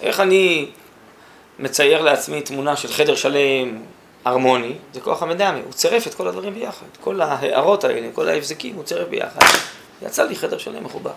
איך 0.00 0.20
אני 0.20 0.70
מצייר 1.58 2.02
לעצמי 2.02 2.40
תמונה 2.40 2.76
של 2.76 2.88
חדר 2.88 3.14
שלם, 3.14 3.82
הרמוני, 4.26 4.74
זה 4.92 5.00
כוח 5.00 5.22
המדמה, 5.22 5.58
הוא 5.64 5.72
צירף 5.72 6.06
את 6.06 6.14
כל 6.14 6.28
הדברים 6.28 6.54
ביחד. 6.54 6.86
כל 7.00 7.20
ההערות 7.20 7.84
האלה, 7.84 8.08
כל 8.14 8.28
ההבזקים, 8.28 8.74
הוא 8.74 8.84
צירף 8.84 9.08
ביחד. 9.08 9.40
יצא 10.02 10.22
לי 10.22 10.36
חדר 10.36 10.58
שלם 10.58 10.84
מחובר. 10.84 11.12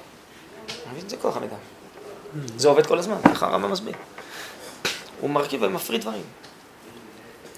זה 1.08 1.18
כוח 1.18 1.38
המדמה. 1.38 1.58
זה 2.58 2.68
עובד 2.68 2.86
כל 2.86 3.00
הזמן, 3.00 3.16
ככה 3.22 3.46
הרמב"ם 3.46 3.72
מסביר. 3.72 3.94
הוא 5.22 5.30
מרכיב 5.30 5.63
ומפריד 5.63 6.01
דברים. 6.01 6.22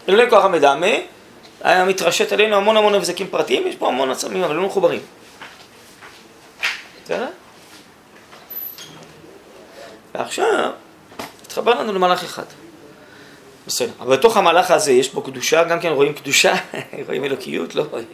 אילולא 0.07 0.29
כוח 0.29 0.45
המדמה, 0.45 0.87
היה 1.61 1.85
מתרשת 1.85 2.31
עלינו 2.31 2.55
המון 2.55 2.77
המון 2.77 2.95
הבזקים 2.95 3.27
פרטיים, 3.27 3.67
יש 3.67 3.75
פה 3.75 3.87
המון 3.87 4.11
עצמים, 4.11 4.43
אבל 4.43 4.55
לא 4.55 4.65
מחוברים. 4.65 5.01
בסדר? 7.03 7.27
ועכשיו, 10.15 10.71
התחבר 11.41 11.73
לנו 11.73 11.93
למהלך 11.93 12.23
אחד. 12.23 12.45
בסדר. 13.67 13.91
אבל 13.99 14.17
בתוך 14.17 14.37
המהלך 14.37 14.71
הזה 14.71 14.91
יש 14.91 15.13
בו 15.13 15.21
קדושה, 15.21 15.63
גם 15.63 15.79
כן 15.79 15.89
רואים 15.89 16.13
קדושה, 16.13 16.53
רואים 17.07 17.23
אלוקיות, 17.23 17.75
לא 17.75 17.83
רואים. 17.91 18.05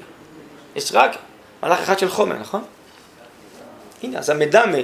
יש 0.76 0.92
רק 0.94 1.18
מהלך 1.62 1.80
אחד 1.80 2.00
של 2.00 2.10
חומר, 2.10 2.36
נכון? 2.36 2.64
הנה, 4.04 4.20
אז 4.20 4.30
המדמה 4.30 4.78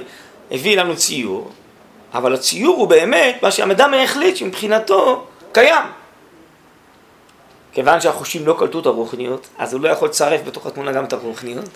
הביא 0.50 0.76
לנו 0.76 0.96
ציור, 0.96 1.50
אבל 2.14 2.34
הציור 2.34 2.76
הוא 2.76 2.88
באמת 2.88 3.38
מה 3.42 3.50
שהמדמה 3.50 4.02
החליט 4.02 4.36
שמבחינתו 4.36 5.26
קיים. 5.52 5.84
כיוון 7.72 8.00
שהחושים 8.00 8.46
לא 8.46 8.56
קלטו 8.58 8.80
את 8.80 8.86
הרוחניות, 8.86 9.48
אז 9.58 9.74
הוא 9.74 9.80
לא 9.80 9.88
יכול 9.88 10.08
לצרף 10.08 10.40
בתוך 10.44 10.66
התמונה 10.66 10.92
גם 10.92 11.04
את 11.04 11.12
הרוחניות. 11.12 11.68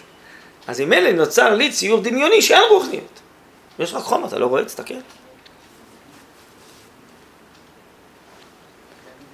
אז 0.66 0.80
עם 0.80 0.92
אלה 0.92 1.12
נוצר 1.12 1.54
לי 1.54 1.73
ציור 1.73 2.00
דמיוני 2.00 2.42
שאין 2.42 2.62
רוחניות. 2.71 3.21
יש 3.78 3.95
רק 3.95 4.02
חומר, 4.02 4.28
אתה 4.28 4.38
לא 4.38 4.47
רואה? 4.47 4.64
תסתכל. 4.64 4.95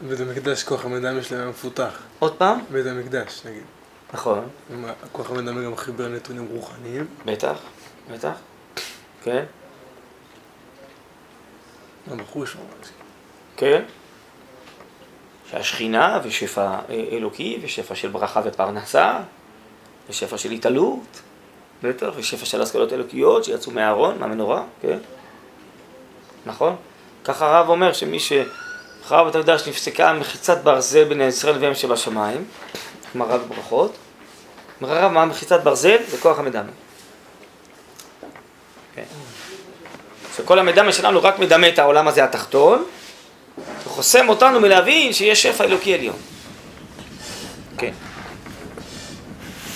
בית 0.02 0.20
המקדש 0.20 0.62
כוח 0.62 0.84
המדמה 0.84 1.22
שלהם 1.22 1.48
מפותח. 1.48 1.98
עוד 2.18 2.34
פעם? 2.36 2.58
בית 2.72 2.86
המקדש, 2.86 3.42
נגיד. 3.46 3.62
נכון. 4.14 4.48
כוח 5.12 5.30
המדמה 5.30 5.62
גם 5.62 5.76
חיבר 5.76 6.08
נתונים 6.08 6.46
רוחניים. 6.50 7.06
בטח, 7.24 7.56
בטח. 8.10 8.32
כן. 9.22 9.44
גם 12.10 12.18
בחוש. 12.18 12.56
כן. 13.56 13.82
שהשכינה 15.50 16.20
ושפע 16.24 16.78
אלוקי 17.12 17.60
ושפע 17.62 17.94
של 17.94 18.08
ברכה 18.08 18.40
ופרנסה 18.44 19.18
ושפע 20.08 20.38
של 20.38 20.50
התעלות, 20.50 21.20
בטח, 21.82 22.08
ושפע 22.16 22.44
של 22.46 22.62
השכלות 22.62 22.92
אלוקיות 22.92 23.44
שיצאו 23.44 23.72
מהארון, 23.72 24.18
מהמנורה, 24.18 24.64
כן? 24.80 24.98
נכון? 26.46 26.76
ככה 27.24 27.46
הרב 27.46 27.68
אומר 27.68 27.92
שמי 27.92 28.18
שחרב 29.04 29.26
בית 29.26 29.34
המקדש 29.34 29.68
נפסקה 29.68 30.12
מחיצת 30.12 30.62
ברזל 30.62 31.04
בין 31.04 31.20
ישראל 31.20 31.58
והם 31.60 31.74
שבשמיים, 31.74 32.44
גמרא 33.14 33.36
בברכות, 33.36 33.92
אומר 34.80 34.96
הרב 34.96 35.12
מה 35.12 35.24
מחיצת 35.24 35.62
ברזל? 35.62 35.96
זה 36.08 36.18
כוח 36.18 36.38
המדמה. 36.38 36.70
כן. 38.94 39.02
שכל 40.36 40.58
המדמה 40.58 40.92
שלנו 40.92 41.22
רק 41.22 41.38
מדמה 41.38 41.68
את 41.68 41.78
העולם 41.78 42.08
הזה 42.08 42.24
התחתון, 42.24 42.84
וחוסם 43.84 44.28
אותנו 44.28 44.60
מלהבין 44.60 45.12
שיש 45.12 45.42
שפע 45.42 45.64
אלוקי 45.64 45.94
עליון. 45.94 46.16
כן. 47.78 47.92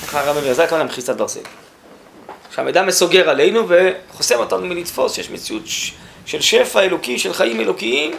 ככה 0.06 0.20
הרב 0.20 0.38
מביא, 0.38 0.52
זה 0.52 0.64
הכוונה 0.64 0.84
מחיצת 0.84 1.16
ברזל. 1.16 1.40
שהמידע 2.54 2.82
מסוגר 2.82 3.30
עלינו 3.30 3.66
וחוסם 3.68 4.38
אותנו 4.38 4.66
מלתפוס 4.66 5.12
שיש 5.12 5.30
מציאות 5.30 5.62
של 6.26 6.40
שפע 6.40 6.80
אלוקי, 6.80 7.18
של 7.18 7.32
חיים 7.32 7.60
אלוקיים, 7.60 8.10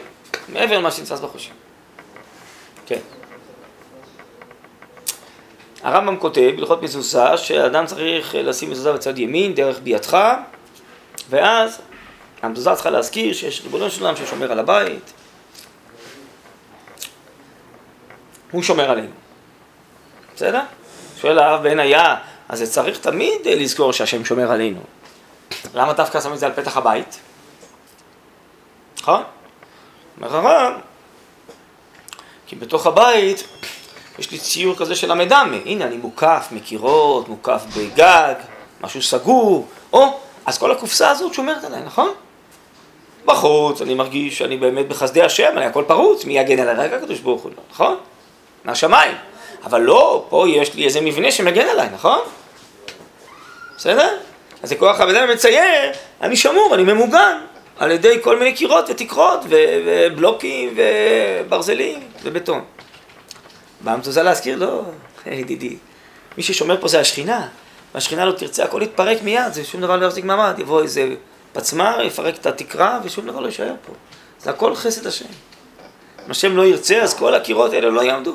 מעבר 0.48 0.77
למה 0.77 0.91
שנתפס 0.91 1.19
בחושים. 1.19 1.53
כן. 2.86 3.00
הרמב"ם 5.84 6.17
כותב, 6.17 6.51
בהלכות 6.55 6.84
מזוזה, 6.84 7.38
שאדם 7.38 7.86
צריך 7.86 8.36
לשים 8.36 8.72
מזוזה 8.72 8.93
בצד 8.93 9.19
ימין, 9.19 9.53
דרך 9.53 9.79
ביאתך, 9.79 10.17
ואז 11.29 11.81
המזוזה 12.41 12.75
צריכה 12.75 12.89
להזכיר 12.89 13.34
שיש 13.34 13.62
ריבונו 13.62 13.89
של 13.89 14.03
עולם 14.03 14.15
ששומר 14.15 14.51
על 14.51 14.60
הבית. 14.60 15.13
הוא 18.51 18.63
שומר 18.63 18.91
עלינו. 18.91 19.13
בסדר? 20.36 20.62
שואל 21.22 21.39
הרב 21.39 21.63
בן 21.63 21.79
היה, 21.79 22.15
אז 22.50 22.60
זה 22.60 22.67
צריך 22.67 23.00
תמיד 23.00 23.48
לזכור 23.48 23.93
שהשם 23.93 24.25
שומר 24.25 24.51
עלינו. 24.51 24.81
למה 25.74 25.93
דווקא 25.93 26.22
שם 26.22 26.34
את 26.34 26.39
זה 26.39 26.46
על 26.46 26.53
פתח 26.53 26.77
הבית? 26.77 27.19
נכון? 29.01 29.24
אומר 30.21 30.38
הרב, 30.38 30.73
כי 32.47 32.55
בתוך 32.55 32.88
הבית 32.88 33.43
יש 34.19 34.31
לי 34.31 34.38
ציור 34.38 34.75
כזה 34.75 34.95
של 34.95 35.11
המדמה, 35.11 35.57
הנה 35.65 35.85
אני 35.85 35.97
מוקף 35.97 36.47
מקירות, 36.51 37.29
מוקף 37.29 37.63
בגג, 37.77 38.33
משהו 38.81 39.01
סגור, 39.01 39.67
או, 39.93 40.19
אז 40.45 40.57
כל 40.57 40.71
הקופסה 40.71 41.09
הזאת 41.09 41.33
שומרת 41.33 41.63
עליי, 41.63 41.81
נכון? 41.81 42.09
בחוץ 43.25 43.81
אני 43.81 43.93
מרגיש 43.93 44.38
שאני 44.38 44.57
באמת 44.57 44.88
בחסדי 44.88 45.21
השם, 45.21 45.53
אני 45.57 45.65
הכל 45.65 45.83
פרוץ, 45.88 46.25
מי 46.25 46.38
יגן 46.38 46.59
עליי? 46.59 46.88
רק 46.88 46.93
הקדוש 46.93 47.19
ברוך 47.19 47.41
הוא, 47.41 47.51
נכון? 47.71 47.97
מהשמיים. 48.65 49.15
אבל 49.63 49.81
לא, 49.81 50.25
פה 50.29 50.45
יש 50.49 50.73
לי 50.73 50.85
איזה 50.85 51.01
מבנה 51.01 51.31
שמגן 51.31 51.67
עליי, 51.67 51.89
נכון? 51.93 52.19
בסדר? 53.77 54.17
אז 54.63 54.73
כוח 54.79 54.99
המדמה 54.99 55.33
מצייר, 55.33 55.91
אני 56.21 56.35
שמור, 56.35 56.71
אני 56.73 56.83
ממוגן 56.83 57.38
על 57.79 57.91
ידי 57.91 58.19
כל 58.21 58.39
מיני 58.39 58.53
קירות 58.53 58.86
ותקרות 58.89 59.39
ובלוקים 59.50 60.75
וברזלים 60.75 62.00
ובטון. 62.24 62.63
באה 63.81 63.93
המתוזה 63.93 64.24
להזכיר? 64.24 64.57
לא, 64.57 64.81
ידידי. 65.25 65.77
מי 66.38 66.43
ששומר 66.43 66.81
פה 66.81 66.88
זה 66.88 67.00
השכינה, 67.00 67.48
והשכינה 67.93 68.25
לא 68.25 68.31
תרצה, 68.31 68.63
הכל 68.63 68.81
יתפרק 68.81 69.21
מיד, 69.21 69.53
זה 69.53 69.63
שום 69.63 69.81
דבר 69.81 69.98
לא 69.98 70.05
יחזיק 70.05 70.25
מעמד, 70.25 70.59
יבוא 70.59 70.81
איזה 70.81 71.07
פצמ"ר, 71.53 72.01
יפרק 72.01 72.36
את 72.36 72.45
התקרה 72.45 73.00
ושום 73.03 73.27
דבר 73.27 73.39
לא 73.39 73.45
יישאר 73.45 73.74
פה. 73.86 73.93
זה 74.39 74.50
הכל 74.50 74.75
חסד 74.75 75.07
השם. 75.07 75.25
אם 76.25 76.31
השם 76.31 76.57
לא 76.57 76.65
ירצה, 76.65 77.01
אז 77.01 77.13
כל 77.13 77.36
הקירות 77.36 77.74
האלה 77.74 77.89
לא 77.89 78.01
יעמדו. 78.01 78.33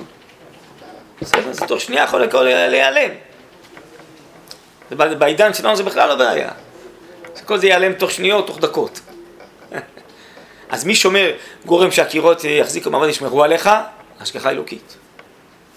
בסדר? 1.22 1.52
זה 1.52 1.66
תוך 1.66 1.80
שנייה 1.80 2.04
יכול 2.04 2.22
הכל 2.22 2.42
להיעלם. 2.42 3.10
בעידן 4.90 5.54
שלנו 5.54 5.76
זה 5.76 5.82
בכלל 5.82 6.08
לא 6.08 6.14
בעיה. 6.14 6.50
כל 7.44 7.58
זה 7.58 7.66
ייעלם 7.66 7.92
תוך 7.92 8.10
שניות, 8.10 8.46
תוך 8.46 8.58
דקות. 8.58 9.00
אז 10.75 10.85
מי 10.85 10.95
שומר, 10.95 11.33
גורם 11.66 11.90
שהקירות 11.90 12.45
יחזיקו 12.45 12.90
מעמד 12.90 13.09
ישמרו 13.09 13.45
עליך? 13.45 13.71
השגחה 14.21 14.50
אלוקית. 14.50 14.97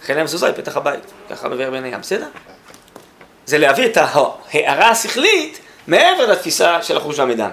לכן 0.03 0.17
המזוזה 0.17 0.45
היא 0.45 0.55
פתח 0.55 0.77
הבית, 0.77 1.03
ככה 1.29 1.49
מבאר 1.49 1.71
בעיני 1.71 1.87
הים, 1.87 2.01
בסדר? 2.01 2.27
זה 3.45 3.57
להביא 3.57 3.85
את 3.85 3.97
ההערה 3.97 4.89
השכלית 4.89 5.59
מעבר 5.87 6.31
לתפיסה 6.31 6.81
של 6.81 6.97
החוש 6.97 7.19
והמדמה. 7.19 7.49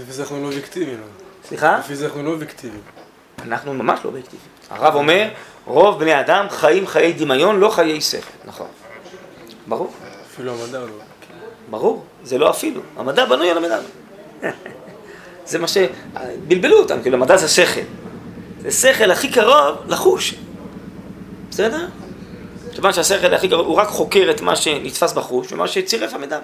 לפי 0.00 0.12
זה 0.12 0.22
אנחנו 0.22 0.42
לא 0.42 0.46
אובייקטיביים. 0.46 1.00
סליחה? 1.48 1.78
לפי 1.78 1.96
זה 1.96 2.06
אנחנו 2.06 2.22
לא 2.22 2.30
אובייקטיביים. 2.30 2.82
אנחנו 3.42 3.74
ממש 3.74 4.00
לא 4.04 4.08
אובייקטיביים. 4.08 4.48
הרב 4.70 4.94
אומר, 4.94 5.28
רוב 5.66 5.98
בני 5.98 6.20
אדם 6.20 6.46
חיים 6.50 6.86
חיי 6.86 7.12
דמיון, 7.12 7.60
לא 7.60 7.68
חיי 7.68 8.00
שכל. 8.00 8.26
נכון. 8.44 8.68
ברור. 9.66 9.92
אפילו 10.32 10.52
המדע 10.52 10.78
לא. 10.78 10.86
ברור, 11.70 12.04
זה 12.24 12.38
לא 12.38 12.50
אפילו. 12.50 12.80
המדע 12.96 13.24
בנוי 13.24 13.50
על 13.50 13.56
המדע. 13.58 13.78
זה 15.46 15.58
מה 15.58 15.68
ש... 15.68 15.76
בלבלו 16.48 16.78
אותם, 16.78 17.02
כאילו 17.02 17.16
המדע 17.16 17.36
זה 17.36 17.48
שכל. 17.48 17.80
זה 18.62 18.70
שכל 18.70 19.10
הכי 19.10 19.30
קרוב 19.30 19.76
לחוש. 19.88 20.34
בסדר? 21.50 21.86
כיוון 22.74 22.92
שהשכל 22.92 23.34
הכי 23.34 23.48
קרוב, 23.48 23.66
הוא 23.66 23.76
רק 23.76 23.88
חוקר 23.88 24.30
את 24.30 24.40
מה 24.40 24.56
שנתפס 24.56 25.12
בחוש 25.12 25.52
ומה 25.52 25.68
שצירף 25.68 26.14
המדע. 26.14 26.38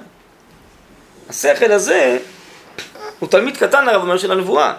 השכל 1.29 1.73
הזה 1.73 2.19
הוא 3.19 3.29
תלמיד 3.29 3.57
קטן 3.57 3.89
הרב 3.89 4.03
אומר 4.03 4.19
של 4.19 4.33
הנבואה. 4.33 4.75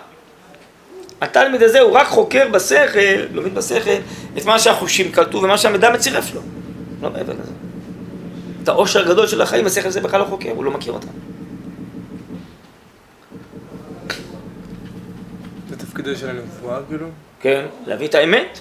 התלמיד 1.22 1.64
הזה 1.64 1.80
הוא 1.80 1.92
רק 1.92 2.08
חוקר 2.08 2.48
בשכל, 2.52 3.00
לומד 3.32 3.56
בשכל, 3.56 3.90
את 4.38 4.46
מה 4.46 4.60
שהחושים 4.60 5.12
קלטו 5.12 5.38
ומה 5.38 5.58
שהמידע 5.58 5.90
מצירף 5.90 6.34
לו. 6.36 6.42
לא 7.02 7.10
מעבר 7.10 7.34
לזה. 7.34 7.52
את 8.64 8.70
העושר 8.70 9.00
הגדול 9.00 9.28
של 9.28 9.42
החיים, 9.42 9.66
השכל 9.66 9.88
הזה 9.88 10.02
בכלל 10.02 10.20
לא 10.20 10.26
חוקר, 10.26 10.50
הוא 10.50 10.64
לא 10.64 10.72
מכיר 10.72 10.94
אותם. 10.94 11.08
זה 15.70 15.76
תפקידו 16.02 16.20
של 16.20 16.30
הנבואה 16.30 16.80
כאילו? 16.88 17.08
כן, 17.42 17.66
להביא 17.86 18.08
את 18.08 18.16
האמת. 18.16 18.60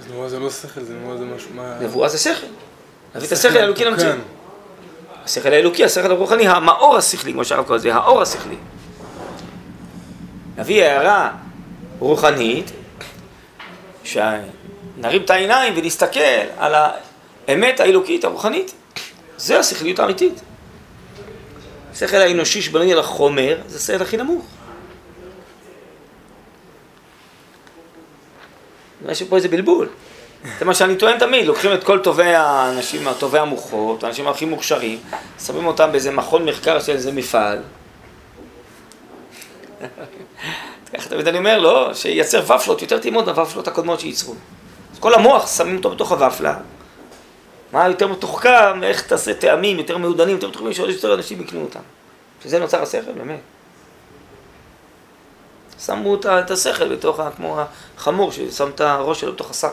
אז 0.00 0.10
נבואה 0.10 0.28
זה 0.28 0.38
לא 0.38 0.50
שכל, 0.50 0.80
זה 0.80 0.94
נבואה 0.94 1.16
זה 1.16 1.24
משהו, 1.24 1.50
מה... 1.54 1.76
נבואה 1.80 2.08
זה 2.08 2.18
שכל. 2.18 2.46
להביא 3.14 3.28
את 3.28 3.32
השכל 3.32 3.56
האלוקי 3.56 3.84
למציאות. 3.84 4.16
השכל 5.24 5.52
האלוקי, 5.52 5.84
השכל 5.84 6.10
הרוחני, 6.10 6.48
המאור 6.48 6.96
השכלי, 6.96 7.32
כמו 7.32 7.44
שהרב 7.44 7.64
קורא 7.64 7.76
לזה, 7.76 7.94
האור 7.94 8.22
השכלי. 8.22 8.56
להביא 10.58 10.84
הערה 10.84 11.30
רוחנית, 11.98 12.70
שנרים 14.04 15.22
את 15.24 15.30
העיניים 15.30 15.74
ונסתכל 15.76 16.20
על 16.58 16.74
האמת 17.48 17.80
האלוקית 17.80 18.24
הרוחנית. 18.24 18.74
זה 19.36 19.58
השכליות 19.58 19.98
האמיתית. 19.98 20.40
השכל 21.92 22.16
האנושי 22.16 22.62
שבנוי 22.62 22.92
על 22.92 22.98
החומר, 22.98 23.58
זה 23.66 23.76
השכל 23.76 24.02
הכי 24.02 24.16
נמוך. 24.16 24.44
יש 29.08 29.22
פה 29.22 29.36
איזה 29.36 29.48
בלבול. 29.48 29.88
זה 30.58 30.64
מה 30.64 30.74
שאני 30.74 30.96
טוען 30.96 31.18
תמיד, 31.18 31.46
לוקחים 31.46 31.72
את 31.72 31.84
כל 31.84 31.98
טובי 31.98 32.34
האנשים, 32.34 33.12
טובי 33.18 33.38
המוחות, 33.38 34.04
האנשים 34.04 34.28
הכי 34.28 34.44
מוכשרים, 34.44 34.98
שמים 35.46 35.66
אותם 35.66 35.92
באיזה 35.92 36.10
מכון 36.10 36.44
מחקר 36.44 36.80
של 36.80 36.92
איזה 36.92 37.12
מפעל. 37.12 37.58
ככה 40.94 41.08
תמיד 41.08 41.28
אני 41.28 41.38
אומר 41.38 41.58
לא, 41.58 41.94
שייצר 41.94 42.42
ופלות 42.44 42.82
יותר 42.82 42.98
טעימות 42.98 43.26
מהוופלות 43.26 43.68
הקודמות 43.68 44.00
שייצרו. 44.00 44.34
אז 44.92 44.98
כל 44.98 45.14
המוח, 45.14 45.56
שמים 45.56 45.76
אותו 45.76 45.90
בתוך 45.90 46.12
הוופלה. 46.12 46.54
מה 47.72 47.88
יותר 47.88 48.08
מתוחכם, 48.08 48.82
איך 48.82 49.02
תעשה 49.02 49.34
טעמים 49.34 49.78
יותר 49.78 49.98
מעודנים, 49.98 50.34
יותר 50.34 50.48
מתוחכמים, 50.48 50.72
שעוד 50.72 50.90
יותר 50.90 51.14
אנשים 51.14 51.40
יקנו 51.40 51.60
אותם. 51.60 51.80
שזה 52.42 52.58
נוצר 52.58 52.82
השכל, 52.82 53.12
באמת. 53.12 53.40
שמו 55.86 56.14
את 56.14 56.50
השכל 56.50 56.96
בתוך, 56.96 57.20
כמו 57.36 57.60
החמור 57.96 58.32
ששם 58.32 58.70
את 58.70 58.80
הראש 58.80 59.20
שלו 59.20 59.32
בתוך 59.32 59.50
השק. 59.50 59.72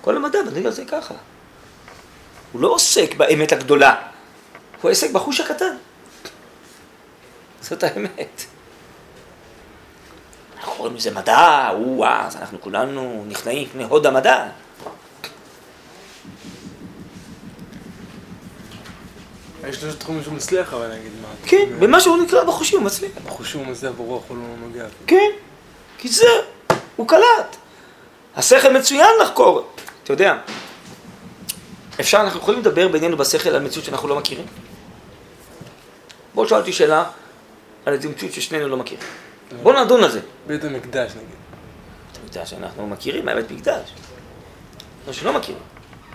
כל 0.00 0.16
המדע 0.16 0.38
בנוי 0.42 0.66
על 0.66 0.72
זה 0.72 0.84
ככה. 0.84 1.14
הוא 2.52 2.62
לא 2.62 2.68
עוסק 2.68 3.14
באמת 3.16 3.52
הגדולה, 3.52 3.94
הוא 4.82 4.90
עוסק 4.90 5.10
בחוש 5.10 5.40
הקטן. 5.40 5.76
זאת 7.60 7.82
האמת. 7.82 8.44
אנחנו 10.56 10.72
קוראים 10.72 10.96
לזה 10.96 11.10
מדע, 11.10 11.70
או 11.70 12.06
אז 12.06 12.36
אנחנו 12.36 12.60
כולנו 12.60 13.24
נכנעים 13.28 13.68
לפני 13.68 13.84
הוד 13.84 14.06
המדע. 14.06 14.48
יש 19.68 19.84
לו 19.84 19.92
תחומים 19.94 20.22
שהוא 20.22 20.34
מצליח, 20.34 20.74
אבל 20.74 20.88
נגיד 20.88 21.12
מה. 21.22 21.28
כן, 21.46 21.68
במה 21.78 22.00
שהוא 22.00 22.22
נקרא 22.22 22.44
בחושים 22.44 22.78
הוא 22.78 22.86
מצליח. 22.86 23.10
בחושים 23.26 23.60
הוא 23.60 23.68
מצליח, 23.68 23.92
ברוח 23.96 24.22
הוא 24.28 24.36
לא 24.36 24.66
נוגע. 24.66 24.86
כן, 25.06 25.30
כי 25.98 26.08
זה, 26.08 26.26
הוא 26.96 27.08
קלט. 27.08 27.56
השכל 28.36 28.72
מצוין 28.72 29.08
לחקור. 29.22 29.68
אתה 30.04 30.12
יודע, 30.12 30.38
אפשר, 32.00 32.20
אנחנו 32.20 32.40
יכולים 32.40 32.60
לדבר 32.60 32.88
בינינו 32.88 33.16
בשכל 33.16 33.48
על 33.48 33.62
מציאות 33.62 33.84
שאנחנו 33.84 34.08
לא 34.08 34.16
מכירים? 34.16 34.46
בואו 36.34 36.48
שאל 36.48 36.58
אותי 36.58 36.72
שאלה 36.72 37.04
על 37.86 37.92
איזה 37.92 38.08
מציאות 38.08 38.34
ששנינו 38.34 38.68
לא 38.68 38.76
מכירים. 38.76 39.04
בואו 39.62 39.84
נדון 39.84 40.04
על 40.04 40.10
זה. 40.10 40.20
בית 40.46 40.64
המקדש 40.64 41.10
נגיד. 41.10 41.28
בית 42.12 42.18
המקדש 42.22 42.52
אנחנו 42.52 42.86
מכירים, 42.86 43.24
מה 43.24 43.34
בית 43.34 43.50
מקדש? 43.50 43.94
לא 45.06 45.12
שלא 45.12 45.32
מכירים. 45.32 45.62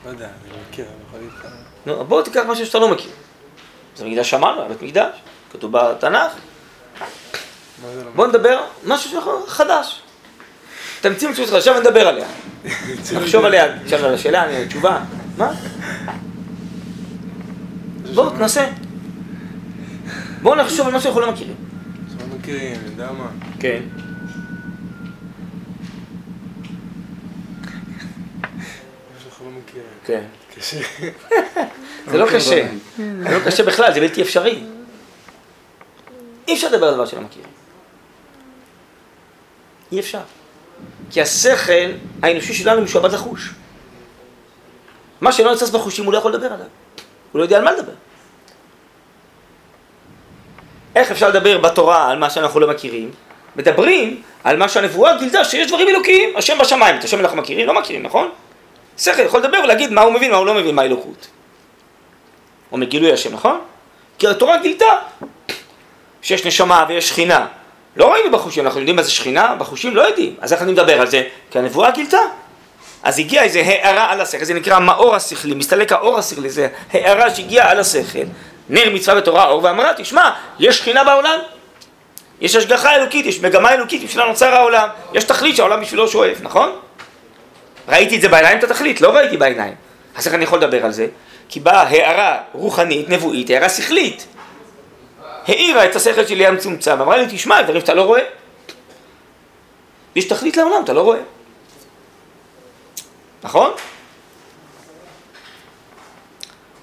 לא 0.05 0.09
יודע, 0.09 0.25
אני 0.25 0.51
לא 0.51 0.57
מכיר, 0.69 0.85
אני 1.15 1.27
יכול. 1.27 1.49
נו, 1.85 2.05
בוא 2.05 2.21
תיקח 2.21 2.43
משהו 2.47 2.65
שאתה 2.65 2.79
לא 2.79 2.91
מכיר. 2.91 3.11
זה 3.97 4.05
מקדש 4.05 4.29
שמענו, 4.29 4.59
היה 4.59 4.69
בית 4.69 4.81
מקדש, 4.81 5.15
כתוב 5.51 5.71
בתנ"ך. 5.71 6.31
מה 7.81 7.91
זה 7.93 8.03
לא 8.03 8.09
בוא 8.15 8.27
נדבר 8.27 8.59
משהו 8.85 9.21
חדש. 9.47 10.01
תמציא 11.01 11.29
מציאות 11.29 11.49
חדשה 11.49 11.71
ונדבר 11.71 12.07
עליה. 12.07 12.27
נחשוב 13.13 13.45
עליה, 13.45 13.79
תשאל 13.85 14.05
על 14.05 14.13
השאלה, 14.13 14.43
אני 14.43 14.67
תשובה. 14.67 14.99
מה? 15.37 15.51
בואו, 18.13 18.29
תנסה. 18.29 18.67
בואו 20.41 20.55
נחשוב 20.55 20.87
על 20.87 20.93
מה 20.93 21.01
שאנחנו 21.01 21.21
לא 21.21 21.31
מכירים. 21.31 21.55
שלא 22.09 22.37
מכירים, 22.37 22.75
אני 22.75 22.89
יודע 22.89 23.11
מה. 23.11 23.27
כן. 23.59 23.81
לא 29.41 29.51
מכירים. 29.51 29.87
כן. 30.05 30.23
זה 32.07 32.17
לא 32.17 32.25
קשה. 32.33 32.67
זה 32.97 33.39
לא 33.39 33.39
קשה 33.45 33.63
בכלל, 33.63 33.93
זה 33.93 33.99
בלתי 33.99 34.21
אפשרי. 34.21 34.63
אי 36.47 36.53
אפשר 36.53 36.67
לדבר 36.67 36.87
על 36.87 36.93
דבר 36.93 37.05
שלא 37.05 37.21
מכירים. 37.21 37.49
אי 39.91 39.99
אפשר. 39.99 40.19
כי 41.11 41.21
השכל 41.21 41.91
האנושי 42.23 42.53
שלנו 42.53 42.81
משועבד 42.81 43.13
לחוש. 43.13 43.49
מה 45.21 45.31
שלא 45.31 45.53
נצטרך 45.53 45.71
בחושים 45.71 46.05
הוא 46.05 46.13
לא 46.13 46.17
יכול 46.17 46.33
לדבר 46.33 46.45
עליו. 46.45 46.67
הוא 47.31 47.39
לא 47.39 47.43
יודע 47.43 47.57
על 47.57 47.63
מה 47.63 47.71
לדבר. 47.71 47.93
איך 50.95 51.11
אפשר 51.11 51.29
לדבר 51.29 51.57
בתורה 51.57 52.11
על 52.11 52.19
מה 52.19 52.29
שאנחנו 52.29 52.59
לא 52.59 52.67
מכירים? 52.69 53.11
מדברים 53.55 54.21
על 54.43 54.57
מה 54.57 54.69
שהנבואה 54.69 55.17
גילדה 55.17 55.45
שיש 55.45 55.67
דברים 55.67 55.87
אלוקיים, 55.87 56.37
השם 56.37 56.57
בשמיים, 56.59 56.99
את 56.99 57.03
השם 57.03 57.19
אנחנו 57.19 57.37
מכירים? 57.37 57.67
לא 57.67 57.79
מכירים, 57.79 58.03
נכון? 58.03 58.29
שכל 58.97 59.21
יכול 59.21 59.39
לדבר 59.39 59.57
ולהגיד 59.63 59.91
מה 59.91 60.01
הוא 60.01 60.13
מבין, 60.13 60.31
מה 60.31 60.37
הוא 60.37 60.45
לא 60.45 60.53
מבין, 60.53 60.75
מה 60.75 60.81
האלוקות. 60.81 61.27
או 62.71 62.77
מגילוי 62.77 63.13
השם, 63.13 63.33
נכון? 63.33 63.59
כי 64.19 64.27
התורה 64.27 64.57
גילתה 64.57 64.85
שיש 66.21 66.45
נשמה 66.45 66.85
ויש 66.89 67.09
שכינה. 67.09 67.47
לא 67.95 68.13
ראינו 68.13 68.31
בחושים, 68.31 68.65
אנחנו 68.65 68.79
יודעים 68.79 68.95
מה 68.95 69.03
זה 69.03 69.11
שכינה? 69.11 69.55
בחושים 69.55 69.95
לא 69.95 70.01
יודעים. 70.01 70.35
אז 70.41 70.53
איך 70.53 70.61
אני 70.61 70.71
מדבר 70.71 71.01
על 71.01 71.07
זה? 71.07 71.23
כי 71.51 71.59
הנבואה 71.59 71.91
גילתה. 71.91 72.19
אז 73.03 73.19
הגיעה 73.19 73.43
איזו 73.43 73.59
הערה 73.59 74.11
על 74.11 74.21
השכל, 74.21 74.45
זה 74.45 74.53
נקרא 74.53 74.79
מאור 74.79 75.15
השכלי, 75.15 75.55
מסתלק 75.55 75.91
האור 75.91 76.17
השכלי, 76.17 76.49
זה 76.49 76.67
הערה 76.91 77.35
שהגיעה 77.35 77.71
על 77.71 77.79
השכל. 77.79 78.23
נר 78.69 78.89
מצווה 78.93 79.15
בתורה 79.15 79.47
אור 79.47 79.63
ואמרה, 79.63 79.93
תשמע, 79.97 80.31
יש 80.59 80.77
שכינה 80.77 81.03
בעולם, 81.03 81.39
יש 82.41 82.55
השגחה 82.55 82.95
אלוקית, 82.95 83.25
יש 83.25 83.41
מגמה 83.41 83.73
אלוקית, 83.73 84.03
בשבילה 84.03 84.25
נוצר 84.25 84.53
העולם, 84.53 84.89
יש 85.13 85.23
תכלית 85.23 85.55
שהעולם 85.55 85.81
בשבילו 85.81 86.07
שואף, 86.07 86.37
נכון? 86.41 86.71
ראיתי 87.87 88.15
את 88.15 88.21
זה 88.21 88.29
בעיניים, 88.29 88.57
את 88.57 88.63
התכלית, 88.63 89.01
לא 89.01 89.09
ראיתי 89.15 89.37
בעיניים. 89.37 89.75
אז 90.15 90.27
איך 90.27 90.35
אני 90.35 90.43
יכול 90.43 90.59
לדבר 90.59 90.85
על 90.85 90.91
זה? 90.91 91.07
כי 91.49 91.59
באה 91.59 91.81
הערה 91.81 92.37
רוחנית, 92.53 93.09
נבואית, 93.09 93.49
הערה 93.49 93.69
שכלית. 93.69 94.27
האירה 95.47 95.85
את 95.85 95.95
השכל 95.95 96.25
שלי 96.25 96.47
המצומצם, 96.47 97.01
אמרה 97.01 97.17
לי, 97.17 97.25
תשמע, 97.29 97.61
דברים 97.61 97.81
שאתה 97.81 97.93
לא 97.93 98.01
רואה. 98.01 98.21
יש 100.15 100.25
תכלית 100.25 100.57
לעולם, 100.57 100.83
אתה 100.83 100.93
לא 100.93 101.01
רואה. 101.01 101.19
נכון? 103.43 103.71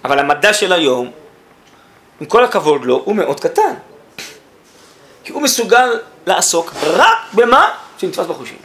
אבל 0.05 0.19
המדע 0.19 0.53
של 0.53 0.73
היום, 0.73 1.11
עם 2.21 2.27
כל 2.27 2.45
הכבוד 2.45 2.85
לו, 2.85 3.03
הוא 3.05 3.17
מאוד 3.17 3.41
קטן. 3.41 3.75
כי 5.25 5.33
הוא 5.33 5.43
מסוגל 5.43 6.01
לעסוק 6.27 6.73
רק 6.83 7.19
במה 7.33 7.69
שנתפס 7.99 8.27
בחושים. 8.27 8.59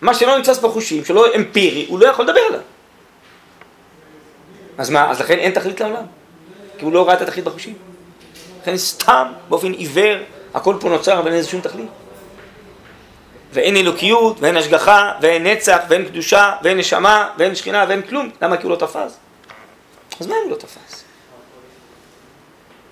מה 0.00 0.14
שלא 0.14 0.38
נתפס 0.38 0.58
בחושים, 0.58 1.04
שלא 1.04 1.26
אמפירי, 1.36 1.86
הוא 1.88 1.98
לא 1.98 2.06
יכול 2.06 2.24
לדבר 2.24 2.40
עליו. 2.40 2.60
אז 4.78 4.90
מה, 4.90 5.10
אז 5.10 5.20
לכן 5.20 5.38
אין 5.38 5.52
תכלית 5.52 5.80
לעולם. 5.80 6.04
כי 6.78 6.84
הוא 6.84 6.92
לא 6.92 7.06
ראה 7.06 7.14
את 7.14 7.20
התכלית 7.20 7.44
בחושים. 7.44 7.74
לכן 8.62 8.76
סתם, 8.76 9.32
באופן 9.48 9.72
עיוור, 9.72 10.18
הכל 10.54 10.76
פה 10.80 10.88
נוצר 10.88 11.20
ואין 11.24 11.34
לזה 11.34 11.48
שום 11.48 11.60
תכלית. 11.60 11.88
ואין 13.52 13.76
אלוקיות, 13.76 14.36
ואין 14.40 14.56
השגחה, 14.56 15.12
ואין 15.20 15.46
נצח, 15.46 15.78
ואין 15.88 16.04
קדושה, 16.04 16.52
ואין 16.62 16.78
נשמה, 16.78 17.28
ואין 17.38 17.54
שכינה, 17.54 17.84
ואין 17.88 18.02
כלום. 18.02 18.30
למה? 18.42 18.56
כי 18.56 18.62
הוא 18.62 18.70
לא 18.70 18.76
תפס. 18.76 19.16
אז 20.20 20.26
מה 20.26 20.34
אם 20.34 20.42
הוא 20.42 20.50
לא 20.50 20.56
תפס? 20.56 21.04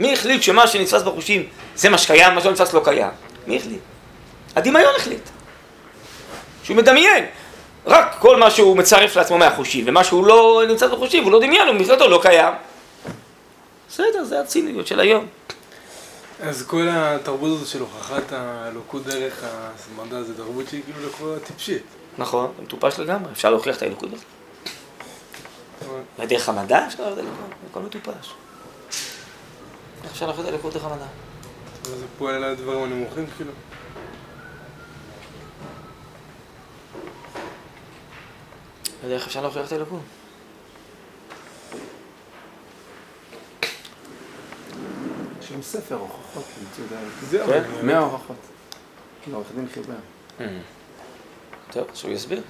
מי 0.00 0.12
החליט 0.12 0.42
שמה 0.42 0.66
שנתפס 0.66 1.02
בחושים 1.02 1.48
זה 1.76 1.88
מה 1.88 1.98
שקיים, 1.98 2.34
מה 2.34 2.40
שלא 2.40 2.52
נתפס 2.52 2.72
לא 2.72 2.80
קיים? 2.84 3.10
מי 3.46 3.56
החליט? 3.56 3.80
הדמיון 4.56 4.94
החליט. 4.96 5.28
שהוא 6.62 6.76
מדמיין. 6.76 7.24
רק 7.86 8.16
כל 8.18 8.36
מה 8.36 8.50
שהוא 8.50 8.76
מצרף 8.76 9.16
לעצמו 9.16 9.38
מהחושים, 9.38 9.84
ומה 9.88 10.04
שהוא 10.04 10.26
לא 10.26 10.62
נמצא 10.68 10.86
בחושים, 10.86 11.24
הוא 11.24 11.32
לא 11.32 11.40
דמיין, 11.40 11.68
הוא 11.68 11.76
מבחינתו 11.76 12.08
לא 12.08 12.18
קיים. 12.22 12.54
בסדר, 13.88 14.24
זה 14.24 14.40
הציניות 14.40 14.86
של 14.86 15.00
היום. 15.00 15.26
אז 16.40 16.66
כל 16.66 16.86
התרבות 16.90 17.50
הזאת 17.56 17.68
של 17.68 17.80
הוכחת 17.80 18.32
האלוקות 18.32 19.04
דרך 19.04 19.44
המדע 19.98 20.22
זה 20.22 20.36
תרבות 20.36 20.68
שהיא 20.68 20.82
כאילו 20.84 21.08
לקרוא 21.08 21.38
טיפשית. 21.38 21.82
נכון, 22.18 22.52
זה 22.56 22.62
מטופש 22.62 22.98
לגמרי, 22.98 23.32
אפשר 23.32 23.50
להוכיח 23.50 23.76
את 23.76 23.82
האלוקות 23.82 24.08
הזאת. 24.12 24.24
ודרך 26.18 26.48
המדע 26.48 26.86
אפשר 26.86 27.02
להוכיח 27.02 27.12
את 27.12 27.18
האלוקות, 27.18 27.50
הכל 27.70 27.80
מטופש. 27.80 28.32
איך 30.04 30.12
אפשר 30.12 30.26
להוכיח 30.26 30.44
את 30.44 30.50
האלוקות 30.50 30.72
דרך 30.72 30.84
המדע? 30.84 31.06
זה 31.84 32.06
פועל 32.18 32.34
על 32.34 32.44
הדברים 32.44 32.82
הנמוכים 32.82 33.26
כאילו. 33.36 33.52
לא 39.06 39.10
יודע 39.10 39.18
איך 39.18 39.26
אפשר 39.26 39.42
להוכיח 39.42 39.66
את 39.66 39.72
האלוקות. 39.72 40.00
יש 45.40 45.50
להם 45.50 45.62
ספר 45.62 45.94
הוכחות, 45.94 46.44
זהו, 47.30 47.46
כן? 47.46 47.64
אבל- 47.64 47.82
מאה 47.82 47.98
הוכחות. 47.98 48.36
עורך 49.32 49.46
דין 49.54 49.66
חיבר. 49.74 49.94
טוב, 51.70 51.86
שהוא 51.94 52.10
יסביר. 52.10 52.42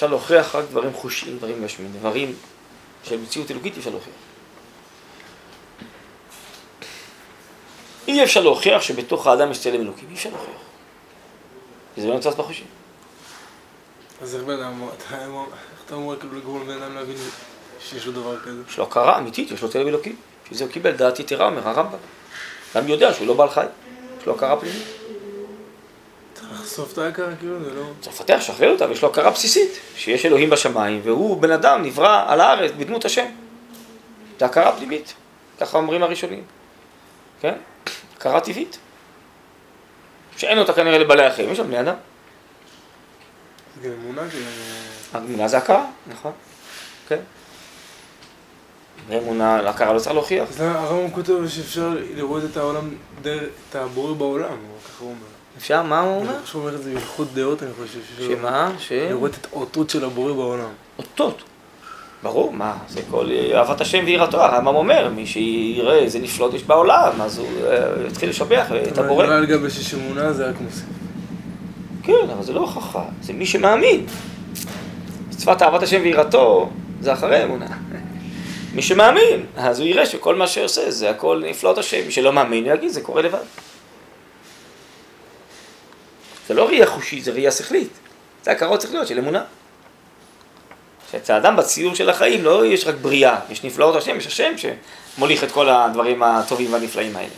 אפשר 0.00 0.10
להוכיח 0.10 0.54
רק 0.54 0.64
דברים 0.70 0.92
חושיים, 0.92 1.38
דברים 1.38 1.64
גשמיים, 1.64 1.92
דברים 1.92 2.34
של 3.04 3.20
מציאות 3.20 3.50
אלוקית 3.50 3.74
אי 3.74 3.78
אפשר 3.78 3.90
להוכיח. 3.90 4.12
אי 8.08 8.24
אפשר 8.24 8.40
להוכיח 8.40 8.82
שבתוך 8.82 9.26
האדם 9.26 9.50
יש 9.50 9.60
צלם 9.60 9.80
אלוקים, 9.80 10.08
אי 10.08 10.14
אפשר 10.14 10.30
להוכיח. 10.30 10.60
כי 11.94 12.00
זה 12.00 12.08
לא 12.08 12.14
נמצא 12.14 12.30
בחושים. 12.30 12.66
אז 14.22 14.34
איך 14.34 14.44
בן 14.44 14.60
אדם, 14.60 14.82
איך 14.82 15.12
אתה 15.86 15.94
אומר 15.94 16.20
כאילו 16.20 16.36
לגרום 16.36 16.62
לבן 16.62 16.82
אדם 16.82 16.94
להבין 16.94 17.16
שיש 17.80 18.06
לו 18.06 18.12
דבר 18.12 18.40
כזה? 18.40 18.62
יש 18.68 18.78
לו 18.78 18.84
הכרה 18.84 19.18
אמיתית, 19.18 19.50
יש 19.50 19.62
לו 19.62 19.70
צלם 19.70 19.88
אלוקים. 19.88 20.16
בשביל 20.44 20.58
זה 20.58 20.64
הוא 20.64 20.72
קיבל 20.72 20.92
דעת 20.92 21.20
יתרה, 21.20 21.46
אומר 21.46 21.68
הרמב"ם. 21.68 21.98
גם 22.76 22.88
יודע 22.88 23.14
שהוא 23.14 23.26
לא 23.26 23.34
בעל 23.34 23.50
חי, 23.50 23.66
יש 24.20 24.26
לו 24.26 24.34
הכרה 24.34 24.60
פנימית. 24.60 24.82
לחשוף 26.70 26.92
את 26.92 26.98
ההכרה 26.98 27.36
כאילו, 27.38 27.64
זה 27.64 27.74
לא... 27.74 27.82
צריך 28.00 28.16
לפתח, 28.16 28.34
לשחרר 28.38 28.72
אותה, 28.72 28.88
ויש 28.88 29.02
לו 29.02 29.08
הכרה 29.08 29.30
בסיסית, 29.30 29.70
שיש 29.96 30.26
אלוהים 30.26 30.50
בשמיים, 30.50 31.00
והוא 31.04 31.42
בן 31.42 31.50
אדם 31.50 31.82
נברא 31.82 32.24
על 32.26 32.40
הארץ 32.40 32.72
בדמות 32.78 33.04
השם. 33.04 33.26
זה 34.38 34.44
הכרה 34.44 34.76
פנימית, 34.76 35.14
ככה 35.60 35.78
אומרים 35.78 36.02
הראשונים. 36.02 36.42
כן? 37.40 37.54
הכרה 38.16 38.40
טבעית. 38.40 38.78
שאין 40.36 40.58
אותה 40.58 40.72
כנראה 40.72 40.98
לבעלי 40.98 41.24
החיים, 41.24 41.50
יש 41.50 41.58
שם 41.58 41.66
בני 41.66 41.80
אדם. 41.80 41.94
זה 43.82 43.88
גם 43.88 43.94
אמונה 44.02 44.30
כאילו... 44.30 44.46
האמונה 45.12 45.48
זה 45.48 45.58
הכרה, 45.58 45.86
נכון. 46.06 46.32
כן. 47.08 47.20
ואמונה, 49.08 49.62
להכרה 49.62 49.92
לא 49.92 49.98
צריך 49.98 50.14
להוכיח. 50.14 50.48
אז 50.48 50.60
הרמב"ם 50.60 51.10
כותב 51.10 51.48
שאפשר 51.48 51.96
לראות 52.14 52.42
את 52.44 52.56
העולם 52.56 52.94
את 53.20 53.74
הבורא 53.74 54.14
בעולם, 54.14 54.56
ככה 54.84 55.04
הוא 55.04 55.10
אומר. 55.10 55.39
אפשר, 55.58 55.82
מה 55.82 56.00
הוא 56.00 56.20
אומר? 56.20 56.34
שהוא 56.44 56.62
אומר 56.62 56.74
את 56.74 56.82
זה 56.82 56.90
בייחוד 56.94 57.28
דעות, 57.34 57.62
אני 57.62 57.70
חושב. 57.72 58.26
שמה? 58.28 58.72
ש... 58.78 58.92
לראות 58.92 59.30
את 59.40 59.46
האותות 59.52 59.90
של 59.90 60.04
הבורא 60.04 60.32
בעולם. 60.32 60.68
אותות. 60.98 61.42
ברור, 62.22 62.52
מה, 62.52 62.76
זה 62.88 63.00
כל 63.10 63.30
אהבת 63.54 63.80
השם 63.80 64.02
ויראתו, 64.06 64.42
הרמב"ם 64.42 64.76
אומר, 64.76 65.08
מי 65.08 65.26
שיראה 65.26 65.98
איזה 65.98 66.18
נפלאות 66.18 66.54
יש 66.54 66.62
בעולם, 66.62 67.20
אז 67.20 67.38
הוא 67.38 67.46
אה, 67.66 68.06
יתחיל 68.08 68.28
לשבח 68.28 68.66
את 68.88 68.98
אבל 68.98 69.04
הבורא. 69.04 69.26
נראה 69.26 69.36
על 69.36 69.46
גבי 69.46 69.70
שיש 69.70 69.94
אמונה 69.94 70.32
זה 70.32 70.48
רק 70.48 70.60
מוסיף. 70.60 70.84
כן, 72.02 72.30
אבל 72.32 72.42
זה 72.42 72.52
לא 72.52 72.60
הוכחה, 72.60 73.04
זה 73.22 73.32
מי 73.32 73.46
שמאמין. 73.46 74.06
מצוות 75.28 75.62
אהבת 75.62 75.82
השם 75.82 76.00
ויראתו 76.02 76.70
זה 77.00 77.12
אחרי 77.12 77.36
האמונה. 77.36 77.66
מי 78.74 78.82
שמאמין, 78.82 79.46
אז 79.56 79.80
הוא 79.80 79.88
יראה 79.88 80.06
שכל 80.06 80.34
מה 80.34 80.46
שעושה 80.46 80.90
זה 80.90 81.10
הכל 81.10 81.42
נפלאות 81.50 81.78
השם. 81.78 82.06
מי 82.06 82.12
שלא 82.12 82.32
מאמין, 82.32 82.64
הוא 82.64 82.74
יגיד, 82.74 82.90
זה 82.90 83.00
קורה 83.00 83.22
לבד. 83.22 83.38
זה 86.50 86.54
לא 86.54 86.66
ראייה 86.66 86.86
חושית, 86.86 87.24
זה 87.24 87.30
ראייה 87.30 87.50
שכלית. 87.50 87.90
זה 88.42 88.50
הכרות 88.50 88.80
שכליות 88.80 89.06
של 89.06 89.18
אמונה. 89.18 89.44
שאצל 91.10 91.32
האדם 91.32 91.56
בציור 91.56 91.94
של 91.94 92.10
החיים 92.10 92.44
לא 92.44 92.66
יש 92.66 92.86
רק 92.86 92.94
בריאה, 92.94 93.40
יש 93.50 93.64
נפלאות 93.64 93.96
השם, 93.96 94.16
יש 94.16 94.26
השם 94.26 94.52
שמוליך 94.56 95.44
את 95.44 95.52
כל 95.52 95.68
הדברים 95.68 96.22
הטובים 96.22 96.72
והנפלאים 96.72 97.16
האלה. 97.16 97.28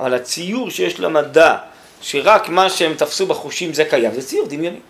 אבל 0.00 0.14
הציור 0.14 0.70
שיש 0.70 1.00
למדע, 1.00 1.56
שרק 2.00 2.48
מה 2.48 2.70
שהם 2.70 2.94
תפסו 2.94 3.26
בחושים 3.26 3.74
זה 3.74 3.84
קיים, 3.84 4.14
זה 4.14 4.22
ציור 4.22 4.46
דמיוני. 4.48 4.80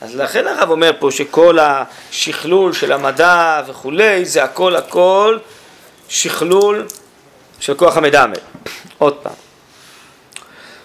אז 0.00 0.16
לכן 0.16 0.46
הרב 0.46 0.70
אומר 0.70 0.90
פה 0.98 1.10
שכל 1.10 1.58
השכלול 1.58 2.72
של 2.72 2.92
המדע 2.92 3.62
וכולי, 3.66 4.24
זה 4.24 4.44
הכל 4.44 4.76
הכל 4.76 5.38
שכלול 6.08 6.86
של 7.60 7.74
כוח 7.74 7.96
המדמה. 7.96 8.36
עוד 8.98 9.14
פעם. 9.22 9.32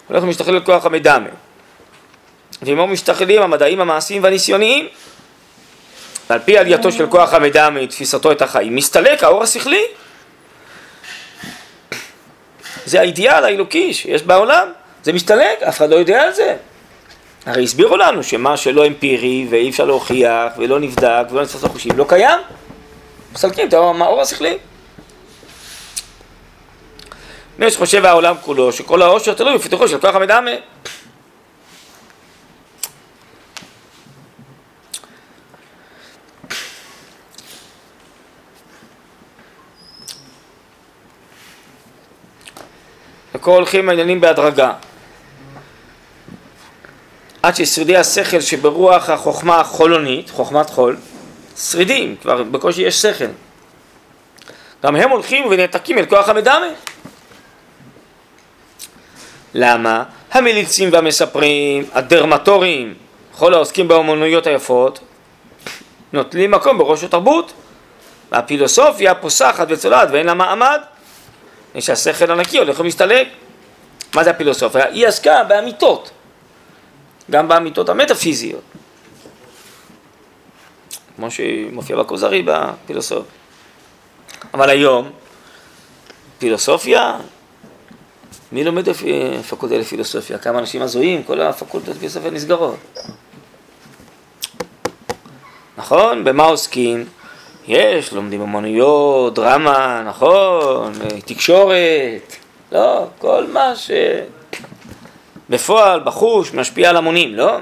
הולך 0.08 0.24
ומשתכלל 0.24 0.60
כוח 0.60 0.86
המדמה. 0.86 1.30
ועמו 2.62 2.88
משתכלים 2.88 3.42
המדעים 3.42 3.82
המעשיים 3.82 4.24
והניסיוניים. 4.24 4.88
ועל 6.30 6.40
פי 6.40 6.58
עלייתו 6.58 6.92
של 6.92 7.08
כוח 7.08 7.34
המדמה 7.34 7.70
מתפיסתו 7.70 8.32
את 8.32 8.42
החיים, 8.42 8.76
מסתלק 8.76 9.24
האור 9.24 9.44
השכלי. 9.44 9.84
זה 12.86 13.00
האידיאל 13.00 13.44
האלוקי 13.44 13.94
שיש 13.94 14.24
בעולם, 14.24 14.68
זה 15.04 15.14
מסתלק, 15.14 15.64
אף 15.64 15.78
אחד 15.78 15.90
לא 15.90 15.96
יודע 15.96 16.24
על 16.24 16.34
זה. 16.34 16.56
הרי 17.46 17.64
הסבירו 17.64 17.98
לנו 17.98 18.24
שמה 18.24 18.58
שלא 18.58 18.88
אמפירי 18.88 19.48
ואי 19.50 19.70
אפשר 19.70 19.86
להוכיח 19.86 20.54
ולא 20.58 20.80
נבדק 20.80 21.26
ולא 21.32 21.42
נצטרך 21.42 21.64
לחושים 21.64 21.92
לא 21.98 22.06
קיים, 22.10 22.40
מסלקים 23.34 23.68
את 23.68 23.74
האור 23.74 24.22
השכלי. 24.22 24.58
מי 27.58 27.72
שחושב 27.72 28.06
העולם 28.06 28.36
כולו, 28.42 28.72
שכל 28.72 29.02
העושר 29.02 29.34
תלוי 29.34 29.58
בפיתוחו 29.58 29.88
של 29.88 30.00
כוח 30.00 30.16
המדמה. 30.16 30.52
הכל 43.34 43.52
הולכים 43.52 43.89
העניינים 43.89 44.22
בהדרגה. 44.22 44.74
עד 47.44 47.56
ששרידי 47.56 47.98
השכל 47.98 48.42
שברוח 48.42 49.10
החוכמה 49.10 49.60
החולונית, 49.60 50.30
חוכמת 50.30 50.70
חול, 50.70 50.98
שרידים, 51.58 52.16
כבר 52.22 52.44
בקושי 52.44 52.82
יש 52.82 53.02
שכל. 53.02 53.26
גם 54.84 54.96
הם 54.96 55.10
הולכים 55.10 55.46
ונעתקים 55.46 55.98
אל 55.98 56.06
כוח 56.06 56.30
המדמה. 56.30 56.68
למה? 59.54 60.04
המליצים 60.32 60.89
והמספרים, 60.94 61.86
הדרמטורים, 61.94 62.94
כל 63.38 63.54
העוסקים 63.54 63.88
באמנויות 63.88 64.48
היפות, 64.48 65.00
נוטלים 66.13 66.52
מקום 66.52 66.78
בראש 66.78 67.04
התרבות. 67.04 67.54
והפילוסופיה 68.34 69.16
פוסחת 69.16 69.68
וצולעת 69.70 70.10
ואין 70.12 70.26
לה 70.26 70.34
מעמד, 70.34 70.82
יש 71.76 71.86
שהשכל 71.86 72.32
הנקי 72.32 72.58
הולך 72.58 72.80
ומסתלק. 72.80 73.28
מה 74.16 74.24
זה 74.24 74.30
הפילוסופיה? 74.30 74.86
היא 74.86 75.08
עסקה 75.08 75.44
באמיתות, 75.44 76.12
גם 77.32 77.48
באמיתות 77.48 77.89
המטאפיזיות, 77.89 78.62
כמו 81.16 81.32
שמופיע 81.32 81.96
בכוזרי 81.96 82.44
בפילוסופיה. 82.46 83.32
אבל 84.54 84.70
היום, 84.70 85.12
פילוסופיה, 86.39 87.18
מי 88.54 88.63
לומד 88.63 88.92
פקולטה 89.50 89.78
לפילוסופיה? 89.78 90.38
כמה 90.38 90.60
אנשים 90.60 90.82
הזויים, 90.82 91.24
כל 91.24 91.42
הפקולטות 91.42 91.96
לפילוסופיה 91.96 92.32
נסגרות. 92.32 92.78
נכון? 95.78 96.24
במה 96.24 96.44
עוסקים? 96.44 97.06
יש, 97.68 98.13
לומדים 98.13 98.42
אמנויות, 98.42 99.36
דרמה, 99.36 100.04
נכון, 100.08 100.94
תקשורת, 101.26 102.36
לא, 102.72 103.06
כל 103.20 103.46
מה 103.54 103.74
שבפועל, 105.50 106.00
בחוש, 106.00 106.54
משפיע 106.54 106.89
על 106.89 106.98
המונים, 106.98 107.36
לא? 107.36 107.58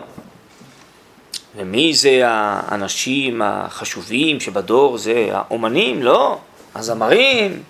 ומי 1.55 1.93
זה 1.93 2.21
האנשים 2.23 3.41
החשובים 3.41 4.39
שבדור 4.39 4.97
זה 4.97 5.29
האומנים? 5.31 6.03
לא, 6.03 6.37
הזמרים, 6.75 7.63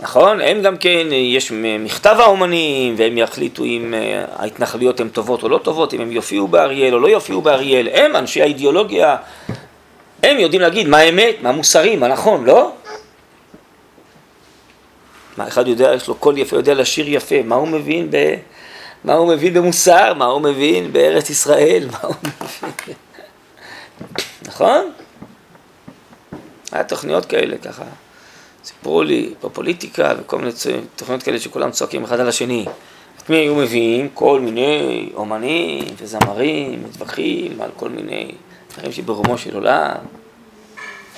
נכון? 0.00 0.40
הם 0.40 0.62
גם 0.62 0.76
כן, 0.76 1.06
יש 1.12 1.52
מכתב 1.78 2.16
האומנים, 2.18 2.94
והם 2.98 3.18
יחליטו 3.18 3.64
אם 3.64 3.94
אה, 3.94 4.24
ההתנחלויות 4.36 5.00
הן 5.00 5.08
טובות 5.08 5.42
או 5.42 5.48
לא 5.48 5.58
טובות, 5.58 5.94
אם 5.94 6.00
הם 6.00 6.12
יופיעו 6.12 6.48
באריאל 6.48 6.94
או 6.94 7.00
לא 7.00 7.08
יופיעו 7.08 7.42
באריאל, 7.42 7.88
הם 7.92 8.16
אנשי 8.16 8.42
האידיאולוגיה 8.42 9.16
הם 10.22 10.38
יודעים 10.38 10.62
להגיד 10.62 10.88
מה 10.88 10.98
האמת, 10.98 11.36
מה 11.42 11.52
מוסרי, 11.52 11.96
מה 11.96 12.08
נכון, 12.08 12.44
לא? 12.44 12.72
מה 15.36 15.48
אחד 15.48 15.68
יודע, 15.68 15.94
יש 15.94 16.08
לו 16.08 16.14
קול 16.14 16.38
יפה, 16.38 16.56
יודע 16.56 16.74
לשיר 16.74 17.08
יפה, 17.08 17.42
מה 17.44 17.54
הוא 17.54 17.68
מבין 17.68 18.10
ב... 18.10 18.34
מה 19.04 19.14
הוא 19.14 19.28
מבין 19.28 19.54
במוסר, 19.54 20.14
מה 20.14 20.24
הוא 20.24 20.40
מבין 20.40 20.92
בארץ 20.92 21.30
ישראל, 21.30 21.88
מה 21.92 21.98
הוא 22.02 22.14
מבין... 22.22 22.96
נכון? 24.48 24.90
היה 26.72 26.84
תוכניות 26.84 27.26
כאלה 27.26 27.56
ככה, 27.58 27.84
סיפרו 28.64 29.02
לי 29.02 29.34
בפוליטיקה 29.44 30.12
וכל 30.20 30.38
מיני 30.38 30.50
תוכניות 30.96 31.22
כאלה 31.22 31.40
שכולם 31.40 31.70
צועקים 31.70 32.04
אחד 32.04 32.20
על 32.20 32.28
השני. 32.28 32.64
את 33.18 33.30
מי 33.30 33.36
היו 33.36 33.54
מביאים? 33.54 34.08
כל 34.14 34.40
מיני 34.40 35.10
אומנים 35.14 35.84
וזמרים, 35.96 36.84
מתווכחים 36.84 37.60
על 37.60 37.70
כל 37.76 37.88
מיני 37.88 38.30
דברים 38.72 38.92
שברומו 38.92 39.38
של 39.38 39.54
עולם. 39.54 39.94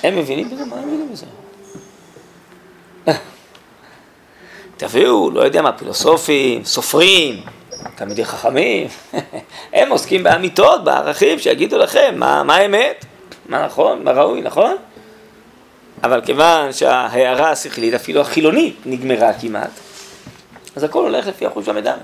הם 0.03 0.17
מבינים 0.17 0.49
בזה? 0.49 0.65
מה 0.65 0.75
הם 0.75 0.87
מבינים 0.87 1.09
בזה? 1.11 1.25
תביאו, 4.77 5.31
לא 5.31 5.41
יודע 5.41 5.61
מה, 5.61 5.71
פילוסופים, 5.71 6.65
סופרים, 6.65 7.41
תלמידי 7.95 8.25
חכמים, 8.25 8.87
הם 9.73 9.89
עוסקים 9.89 10.23
באמיתות, 10.23 10.83
בערכים, 10.83 11.39
שיגידו 11.39 11.77
לכם 11.77 12.15
מה, 12.17 12.43
מה 12.43 12.55
האמת, 12.55 13.05
מה 13.49 13.65
נכון, 13.65 14.03
מה 14.03 14.11
ראוי, 14.11 14.41
נכון? 14.41 14.75
אבל 16.03 16.21
כיוון 16.25 16.73
שההערה 16.73 17.51
השכלית, 17.51 17.93
אפילו 17.93 18.21
החילונית, 18.21 18.75
נגמרה 18.85 19.33
כמעט, 19.33 19.71
אז 20.75 20.83
הכל 20.83 21.03
הולך 21.03 21.27
לפי 21.27 21.45
החוש 21.45 21.67
והמידע. 21.67 21.95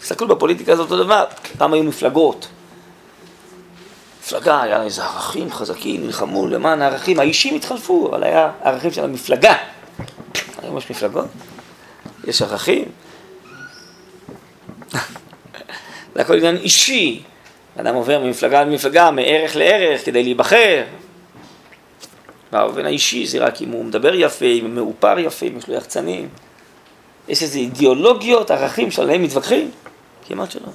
תסתכלו 0.00 0.28
בפוליטיקה 0.28 0.76
זה 0.76 0.82
אותו 0.82 1.04
דבר, 1.04 1.24
פעם 1.58 1.72
היו 1.72 1.82
מפלגות, 1.82 2.48
מפלגה, 4.20 4.62
היה 4.62 4.82
איזה 4.82 5.04
ערכים 5.04 5.52
חזקים, 5.52 6.06
נלחמו 6.06 6.46
למען 6.46 6.82
הערכים, 6.82 7.20
האישים 7.20 7.54
התחלפו, 7.54 8.08
אבל 8.08 8.24
היה 8.24 8.50
ערכים 8.62 8.90
של 8.90 9.04
המפלגה. 9.04 9.54
היום 10.62 10.78
יש 10.78 10.90
מפלגות, 10.90 11.26
יש 12.24 12.42
ערכים. 12.42 12.84
זה 16.14 16.20
הכל 16.20 16.36
עניין 16.36 16.56
אישי. 16.56 17.22
אדם 17.80 17.94
עובר 17.94 18.18
ממפלגה 18.18 18.64
למפלגה, 18.64 19.10
מערך 19.10 19.56
לערך, 19.56 20.04
כדי 20.04 20.22
להיבחר. 20.22 20.82
והאופן 22.52 22.86
האישי 22.86 23.26
זה 23.26 23.38
רק 23.38 23.62
אם 23.62 23.70
הוא 23.70 23.84
מדבר 23.84 24.14
יפה, 24.14 24.46
אם 24.46 24.64
הוא 24.64 24.70
מאופר 24.70 25.18
יפה, 25.18 25.46
אם 25.46 25.58
יש 25.58 25.68
לו 25.68 25.74
יחצנים. 25.74 26.28
יש 27.28 27.42
איזה 27.42 27.58
אידיאולוגיות, 27.58 28.50
ערכים 28.50 28.90
שעליהם 28.90 29.22
מתווכחים? 29.22 29.70
כמעט 30.28 30.50
שלא. 30.50 30.68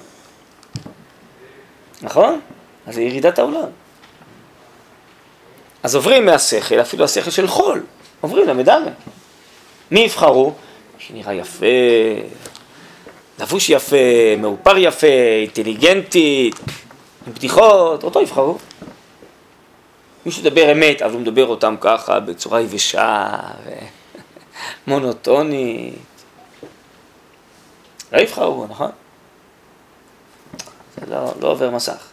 נכון? 2.02 2.40
אז 2.86 2.94
זה 2.94 3.02
ירידת 3.02 3.38
העולם. 3.38 3.68
אז 5.82 5.94
עוברים 5.94 6.26
מהשכל, 6.26 6.80
אפילו 6.80 7.04
השכל 7.04 7.30
של 7.30 7.46
חול, 7.46 7.82
עוברים 8.20 8.48
למדמה. 8.48 8.90
מי 9.90 10.00
יבחרו? 10.00 10.52
שנראה 10.98 11.34
יפה, 11.34 11.66
לבוש 13.40 13.70
יפה, 13.70 13.96
מאופר 14.38 14.78
יפה, 14.78 15.06
אינטליגנטי, 15.42 16.50
עם 17.26 17.32
בדיחות, 17.32 18.04
אותו 18.04 18.20
יבחרו. 18.20 18.58
מי 20.26 20.32
שדבר 20.32 20.72
אמת, 20.72 21.02
אבל 21.02 21.12
הוא 21.12 21.20
מדבר 21.20 21.46
אותם 21.46 21.74
ככה 21.80 22.20
בצורה 22.20 22.60
יבשה 22.60 23.28
ומונוטונית. 24.86 25.94
לא 28.12 28.18
יבחרו, 28.20 28.66
נכון? 28.70 28.90
זה 31.00 31.06
לא, 31.14 31.32
לא 31.40 31.48
עובר 31.48 31.70
מסך. 31.70 32.08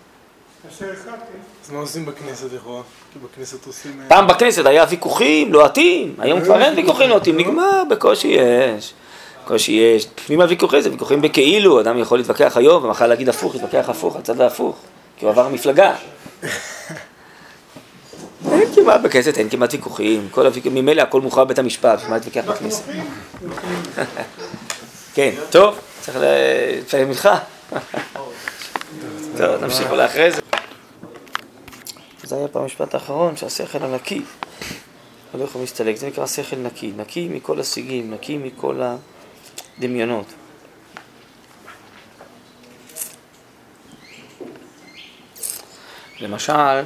אז 1.69 1.71
מה 1.71 1.79
עושים 1.79 2.05
בכנסת 2.05 2.53
לכאורה? 2.53 2.81
כי 3.13 3.19
בכנסת 3.19 3.65
עושים... 3.65 4.01
פעם 4.07 4.27
בכנסת 4.27 4.65
היה 4.65 4.85
ויכוחים 4.89 5.53
לוהטים, 5.53 6.15
היום 6.19 6.41
כבר 6.41 6.61
אין 6.61 6.75
ויכוחים 6.77 7.09
לוהטים, 7.09 7.37
נגמר, 7.37 7.83
בקושי 7.89 8.27
יש. 8.27 8.93
בקושי 9.43 9.71
יש. 9.71 10.07
עם 10.29 10.41
הוויכוחים 10.41 10.81
זה 10.81 10.91
ויכוחים 10.91 11.21
בכאילו, 11.21 11.81
אדם 11.81 11.97
יכול 11.97 12.17
להתווכח 12.17 12.57
היום 12.57 12.83
ומחר 12.83 13.07
להגיד 13.07 13.29
הפוך, 13.29 13.55
להתווכח 13.55 13.89
הפוך, 13.89 14.15
הצד 14.15 14.41
ההפוך, 14.41 14.77
כי 15.17 15.25
הוא 15.25 15.31
עבר 15.31 15.49
מפלגה. 15.49 15.95
אין 18.45 18.75
כמעט 18.75 19.02
בכנסת, 19.02 19.38
אין 19.38 19.49
כמעט 19.49 19.73
ויכוחים, 19.73 20.30
ממילא 20.65 21.02
הכל 21.02 21.21
מוכרע 21.21 21.43
בבית 21.43 21.60
המשפט, 21.60 21.99
מה 22.10 22.17
להתווכח 22.17 22.43
בכנסת? 22.45 22.84
כן, 25.15 25.32
טוב, 25.49 25.80
צריך 26.02 26.17
להתפלל 26.21 27.06
מנחה. 27.06 27.39
טוב, 29.38 29.63
נמשיך 29.63 29.91
אולי 29.91 30.06
אחרי 30.06 30.32
זה. 30.32 30.41
זה 32.23 32.36
היה 32.36 32.47
פעם 32.47 32.62
המשפט 32.62 32.93
האחרון, 32.93 33.38
שהשכל 33.38 33.84
הנקי 33.84 34.21
הולך 35.32 35.56
ומסתלק, 35.56 35.95
זה 35.95 36.08
נקרא 36.08 36.28
שכל 36.28 36.56
נקי, 36.56 36.91
נקי 36.97 37.28
מכל 37.28 37.60
השיגים, 37.60 38.13
נקי 38.13 38.38
מכל 38.38 38.82
הדמיונות. 39.78 40.25
למשל, 46.19 46.82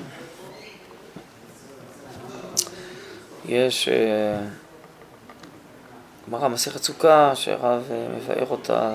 יש 3.46 3.88
אה, 3.88 4.40
גמרא 6.28 6.48
מסכת 6.48 6.84
סוכה 6.84 7.36
שהרב 7.36 7.84
אה, 7.92 8.08
מבאר 8.18 8.48
אותה 8.50 8.94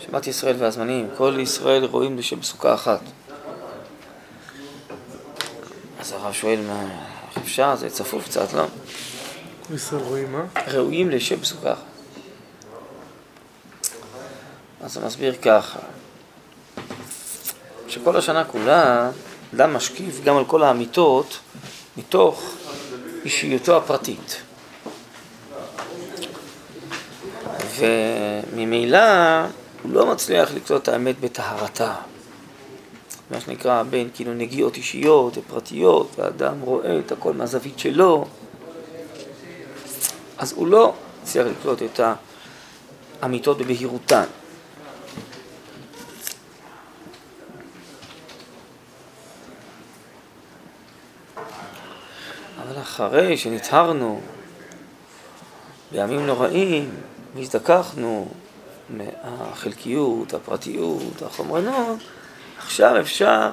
בשבת 0.00 0.26
ישראל 0.26 0.56
והזמנים, 0.58 1.08
כל 1.16 1.36
ישראל 1.40 1.84
רואים 1.84 2.18
לשם 2.18 2.42
סוכה 2.42 2.74
אחת. 2.74 3.00
אז 6.00 6.12
הרב 6.12 6.32
שואל, 6.32 6.60
מה, 6.66 6.82
איך 7.28 7.38
אפשר? 7.38 7.76
זה 7.76 7.90
צפוף 7.90 8.24
קצת, 8.24 8.52
לא? 8.52 8.64
כל 9.68 9.74
ישראל 9.74 10.02
רואים 10.02 10.32
מה? 10.32 10.44
ראויים 10.66 11.10
לשם 11.10 11.44
סוכה. 11.44 11.74
אז 14.80 14.96
הוא 14.96 15.06
מסביר 15.06 15.34
ככה, 15.42 15.78
שכל 17.88 18.16
השנה 18.16 18.44
כולה, 18.44 19.10
אדם 19.54 19.74
משקיף 19.74 20.24
גם 20.24 20.36
על 20.36 20.44
כל 20.44 20.62
האמיתות 20.62 21.38
מתוך 21.96 22.54
אישיותו 23.24 23.76
הפרטית. 23.76 24.42
וממילא 27.76 28.98
הוא 29.82 29.92
לא 29.92 30.06
מצליח 30.06 30.54
לקלוט 30.54 30.82
את 30.82 30.88
האמת 30.88 31.20
בטהרתה. 31.20 31.94
מה 33.30 33.40
שנקרא 33.40 33.82
בין 33.82 34.08
כאילו 34.14 34.34
נגיעות 34.34 34.76
אישיות 34.76 35.38
ופרטיות, 35.38 36.10
והאדם 36.18 36.60
רואה 36.60 36.98
את 36.98 37.12
הכל 37.12 37.32
מהזווית 37.32 37.78
שלו. 37.78 38.24
אז 40.38 40.52
הוא 40.52 40.66
לא 40.66 40.94
הצליח 41.22 41.46
לקלוט 41.46 41.82
את 41.82 42.00
האמיתות 43.22 43.58
בבהירותן. 43.58 44.24
אבל 52.62 52.73
אחרי 52.84 53.36
שנטהרנו 53.36 54.20
בימים 55.92 56.26
נוראים, 56.26 56.90
והזדככנו 57.34 58.28
מהחלקיות, 58.90 60.34
הפרטיות, 60.34 61.22
החומרנות, 61.22 61.98
עכשיו 62.58 63.00
אפשר 63.00 63.50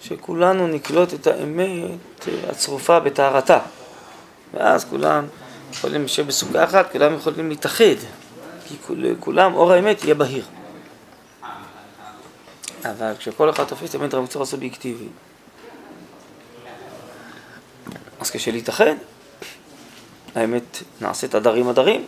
שכולנו 0.00 0.66
נקלוט 0.66 1.14
את 1.14 1.26
האמת 1.26 2.28
הצרופה 2.48 3.00
בטהרתה. 3.00 3.58
ואז 4.54 4.84
כולם 4.84 5.26
יכולים 5.72 6.04
לשבת 6.04 6.26
בסוכה 6.26 6.64
אחת, 6.64 6.92
כולם 6.92 7.14
יכולים 7.14 7.48
להתאחד, 7.48 7.96
כי 8.68 8.76
כולם 9.20 9.54
אור 9.54 9.72
האמת 9.72 10.04
יהיה 10.04 10.14
בהיר. 10.14 10.44
אבל 12.84 13.12
כשכל 13.18 13.50
אחד 13.50 13.64
תופס 13.64 13.90
את 13.90 13.94
האמת 13.94 14.14
רק 14.14 14.24
בצורה 14.24 14.46
סובייקטיבית, 14.46 15.12
אז 18.20 18.30
קשה 18.30 18.50
להתאחד. 18.50 18.94
האמת 20.34 20.82
נעשית 21.00 21.34
עדרים 21.34 21.68
עדרים, 21.68 22.04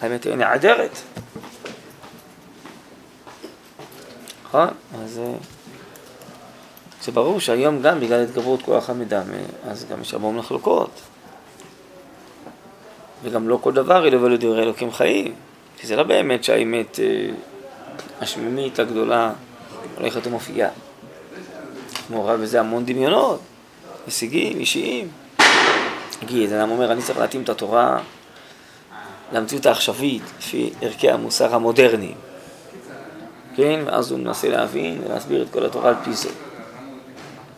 האמת 0.00 0.24
היא 0.24 0.34
נעדרת. 0.34 0.98
נכון? 4.44 4.68
אז 5.02 5.18
אה, 5.18 5.32
זה 7.02 7.12
ברור 7.12 7.40
שהיום 7.40 7.82
גם 7.82 8.00
בגלל 8.00 8.22
התגברות 8.22 8.62
כוח 8.62 8.90
המדמה, 8.90 9.36
אז 9.64 9.86
גם 9.90 10.00
יש 10.00 10.14
המון 10.14 10.36
מחלוקות. 10.36 10.90
וגם 13.22 13.48
לא 13.48 13.58
כל 13.62 13.72
דבר 13.72 14.06
ילווה 14.06 14.28
לדברי 14.28 14.62
אלוקים 14.62 14.92
חיים, 14.92 15.34
כי 15.78 15.86
זה 15.86 15.96
לא 15.96 16.02
באמת 16.02 16.44
שהאמת 16.44 17.00
אה, 17.00 17.28
השמימית 18.20 18.78
הגדולה 18.78 19.32
הולכת 19.96 20.26
ומופיעה. 20.26 20.70
מעורב 22.10 22.40
בזה 22.40 22.60
המון 22.60 22.86
דמיונות, 22.86 23.40
הישגים 24.06 24.58
אישיים. 24.58 25.08
נגיד, 26.22 26.52
אדם 26.52 26.70
אומר, 26.70 26.92
אני 26.92 27.02
צריך 27.02 27.18
להתאים 27.18 27.42
את 27.42 27.48
התורה 27.48 27.98
למציאות 29.32 29.66
העכשווית, 29.66 30.22
לפי 30.38 30.70
ערכי 30.82 31.10
המוסר 31.10 31.54
המודרניים. 31.54 32.14
כן? 33.56 33.80
ואז 33.86 34.10
הוא 34.10 34.18
מנסה 34.18 34.48
להבין 34.48 35.02
ולהסביר 35.04 35.42
את 35.42 35.48
כל 35.52 35.66
התורה 35.66 35.88
על 35.88 35.94
פי 36.04 36.12
זה. 36.12 36.28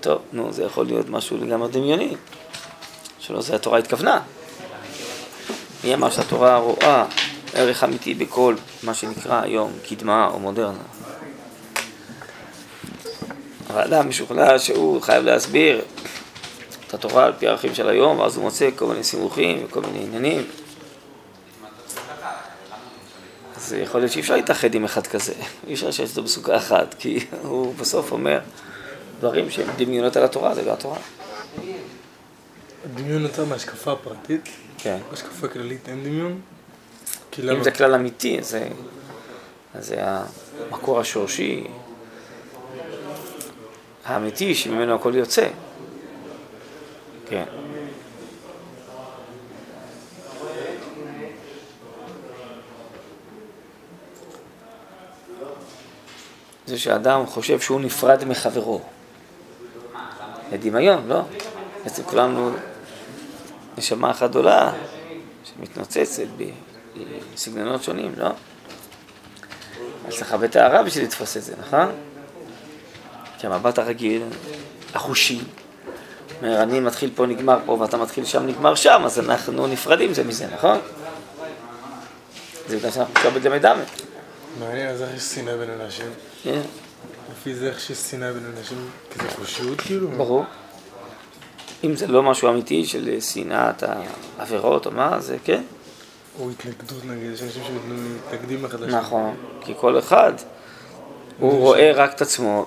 טוב, 0.00 0.22
נו, 0.32 0.52
זה 0.52 0.64
יכול 0.64 0.86
להיות 0.86 1.08
משהו 1.08 1.36
לגמרי 1.36 1.68
דמיוני, 1.68 2.14
שלא 3.18 3.40
זה 3.40 3.54
התורה 3.54 3.78
התכוונה. 3.78 4.20
מי 5.84 5.94
אמר 5.94 6.10
שהתורה 6.10 6.56
רואה 6.56 7.04
ערך 7.54 7.84
אמיתי 7.84 8.14
בכל 8.14 8.54
מה 8.82 8.94
שנקרא 8.94 9.40
היום 9.42 9.72
קדמה 9.88 10.28
או 10.32 10.38
מודרנה? 10.38 10.78
אבל 13.70 13.82
אדם 13.82 14.08
משוכנע 14.08 14.58
שהוא 14.58 15.02
חייב 15.02 15.24
להסביר 15.24 15.82
את 16.88 16.94
התורה 16.94 17.24
על 17.24 17.32
פי 17.38 17.46
הערכים 17.46 17.74
של 17.74 17.88
היום, 17.88 18.18
ואז 18.18 18.36
הוא 18.36 18.44
מוצא 18.44 18.68
כל 18.76 18.86
מיני 18.86 19.04
סימוכים 19.04 19.64
וכל 19.64 19.80
מיני 19.80 20.04
עניינים. 20.04 20.46
אז 23.56 23.72
יכול 23.72 24.00
להיות 24.00 24.12
שאי 24.12 24.20
אפשר 24.20 24.36
להתאחד 24.36 24.74
עם 24.74 24.84
אחד 24.84 25.06
כזה, 25.06 25.32
אי 25.66 25.74
אפשר 25.74 25.90
שיש 25.90 26.10
אותו 26.10 26.22
בסוכה 26.22 26.56
אחת, 26.56 26.94
כי 26.98 27.26
הוא 27.42 27.74
בסוף 27.74 28.12
אומר 28.12 28.40
דברים 29.20 29.50
שהם 29.50 29.66
דמיונות 29.76 30.16
על 30.16 30.24
התורה, 30.24 30.54
זה 30.54 30.64
לא 30.64 30.72
התורה. 30.72 30.98
דמיון 32.94 33.22
יותר 33.22 33.44
מהשקפה 33.44 33.92
הפרטית? 33.92 34.48
כן. 34.78 34.98
השקפה 35.12 35.48
כללית 35.48 35.88
אין 35.88 36.04
דמיון? 36.04 36.40
אם 37.38 37.62
זה 37.62 37.70
כלל 37.70 37.94
אמיתי, 37.94 38.38
אז 38.38 38.56
זה 39.78 39.96
המקור 40.70 41.00
השורשי 41.00 41.64
האמיתי 44.04 44.54
שממנו 44.54 44.94
הכל 44.94 45.14
יוצא. 45.14 45.48
כן. 47.28 47.44
זה 56.66 56.78
שאדם 56.78 57.26
חושב 57.26 57.60
שהוא 57.60 57.80
נפרד 57.80 58.24
מחברו. 58.24 58.80
זה 60.50 60.56
דמיון, 60.56 61.08
לא? 61.08 61.22
בעצם 61.84 62.02
כולנו 62.02 62.50
נשמה 63.78 64.10
אחת 64.10 64.30
גדולה 64.30 64.72
שמתנוצצת 65.44 66.26
בסגנונות 67.34 67.82
שונים, 67.82 68.12
לא? 68.16 68.30
אז 70.08 70.14
צריך 70.14 70.32
הרבה 70.32 70.48
טהרה 70.48 70.82
בשביל 70.82 71.04
לתפוס 71.04 71.36
את 71.36 71.42
זה, 71.42 71.54
נכון? 71.60 71.92
כי 73.38 73.46
המבט 73.46 73.78
הרגיל, 73.78 74.22
החושי, 74.94 75.40
אומר, 76.42 76.62
אני 76.62 76.80
מתחיל 76.80 77.10
פה, 77.14 77.26
נגמר 77.26 77.58
פה, 77.66 77.72
ואתה 77.72 77.96
מתחיל 77.96 78.24
שם, 78.24 78.46
נגמר 78.46 78.74
שם, 78.74 79.02
אז 79.04 79.18
אנחנו 79.18 79.66
נפרדים 79.66 80.14
זה 80.14 80.24
מזה, 80.24 80.46
נכון? 80.54 80.78
זה 82.68 82.76
בגלל 82.76 82.90
שאנחנו 82.90 83.14
עכשיו 83.14 83.30
בדמי 83.30 83.58
דמה. 83.58 83.82
מעניין, 84.60 84.88
אז 84.88 85.02
איך 85.02 85.10
יש 85.16 85.22
שנאה 85.22 85.56
בין 85.56 85.70
אנשים? 85.70 86.06
כן. 86.42 86.60
לפי 87.32 87.54
זה 87.54 87.68
איך 87.68 87.80
שיש 87.80 87.98
שנאה 87.98 88.32
בין 88.32 88.52
אנשים, 88.58 88.88
כי 89.10 89.18
זה 89.22 89.30
חושיות 89.30 89.80
כאילו? 89.80 90.08
ברור. 90.08 90.44
אם 91.84 91.96
זה 91.96 92.06
לא 92.06 92.22
משהו 92.22 92.48
אמיתי 92.48 92.86
של 92.86 93.20
שנאת 93.20 93.82
העבירות 94.38 94.86
או 94.86 94.90
מה, 94.90 95.20
זה 95.20 95.36
כן. 95.44 95.62
או 96.40 96.50
התנגדות 96.50 97.04
נגיד, 97.04 97.32
יש 97.32 97.42
אנשים 97.42 97.62
שמתנגדים 97.64 98.64
אחד 98.64 98.80
לשני. 98.80 98.98
נכון, 98.98 99.34
כי 99.60 99.72
כל 99.76 99.98
אחד, 99.98 100.32
הוא 101.38 101.58
רואה 101.58 101.92
רק 101.94 102.14
את 102.14 102.22
עצמו, 102.22 102.66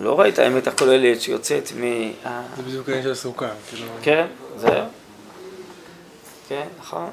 לא 0.00 0.12
רואה 0.12 0.28
את 0.28 0.38
האמת 0.38 0.66
הכוללת 0.66 1.20
שיוצאת 1.20 1.72
מה... 1.76 1.86
זה 2.56 2.62
בדיוק 2.62 2.88
העניין 2.88 3.04
של 3.04 3.10
הסוכה, 3.10 3.48
כאילו... 3.68 3.86
כן, 4.02 4.26
זהו. 4.56 4.84
כן, 6.48 6.66
נכון. 6.78 7.10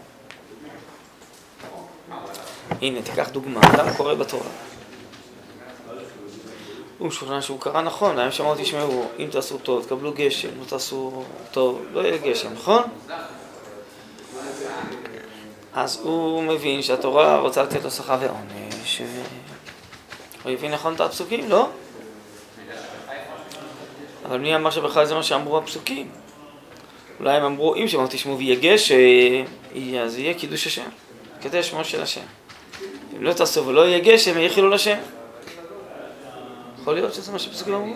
הנה, 2.81 3.01
תיקח 3.01 3.29
דוגמה, 3.29 3.59
אדם 3.75 3.93
קורא 3.97 4.13
בתורה. 4.13 4.49
הוא 6.97 7.07
משוכנע 7.07 7.41
שהוא 7.41 7.59
קרא 7.59 7.81
נכון, 7.81 8.15
להם 8.15 8.31
שאמרתי, 8.31 8.63
תשמעו, 8.63 9.09
אם 9.19 9.27
תעשו 9.31 9.57
טוב, 9.57 9.85
תקבלו 9.85 10.13
גשם, 10.15 10.49
לא 10.59 10.65
תעשו 10.65 11.23
טוב, 11.51 11.81
לא 11.91 11.99
יהיה 11.99 12.17
גשם, 12.17 12.53
נכון? 12.53 12.81
אז 15.73 15.99
הוא 16.03 16.43
מבין 16.43 16.81
שהתורה 16.81 17.39
רוצה 17.39 17.63
לתת 17.63 17.83
לו 17.83 17.91
שכר 17.91 18.17
ועונש, 18.21 19.01
הוא 20.43 20.51
הבין 20.51 20.71
נכון 20.71 20.93
את 20.93 21.01
הפסוקים, 21.01 21.49
לא? 21.49 21.69
אבל 24.27 24.39
מי 24.39 24.55
אמר 24.55 24.69
שבכלל 24.69 25.05
זה 25.05 25.15
מה 25.15 25.23
שאמרו 25.23 25.57
הפסוקים? 25.57 26.09
אולי 27.19 27.37
הם 27.37 27.43
אמרו, 27.43 27.75
אם 27.75 27.87
שאמרו 27.87 28.07
תשמעו 28.09 28.37
ויהיה 28.37 28.55
גשם, 28.55 28.95
אז 30.03 30.17
יהיה 30.17 30.33
קידוש 30.33 30.67
השם, 30.67 30.89
כדי 31.41 31.63
שמו 31.63 31.83
של 31.83 32.01
השם. 32.01 32.21
אם 33.17 33.23
לא 33.23 33.33
תעשו 33.33 33.65
ולא 33.65 33.87
יהיה 33.87 33.99
גשם, 33.99 34.37
יהיה 34.37 34.49
חילול 34.49 34.73
השם. 34.73 34.97
יכול 36.81 36.93
להיות 36.93 37.13
שזה 37.13 37.31
מה 37.31 37.39
שהפסוקים 37.39 37.73
אמרו? 37.73 37.93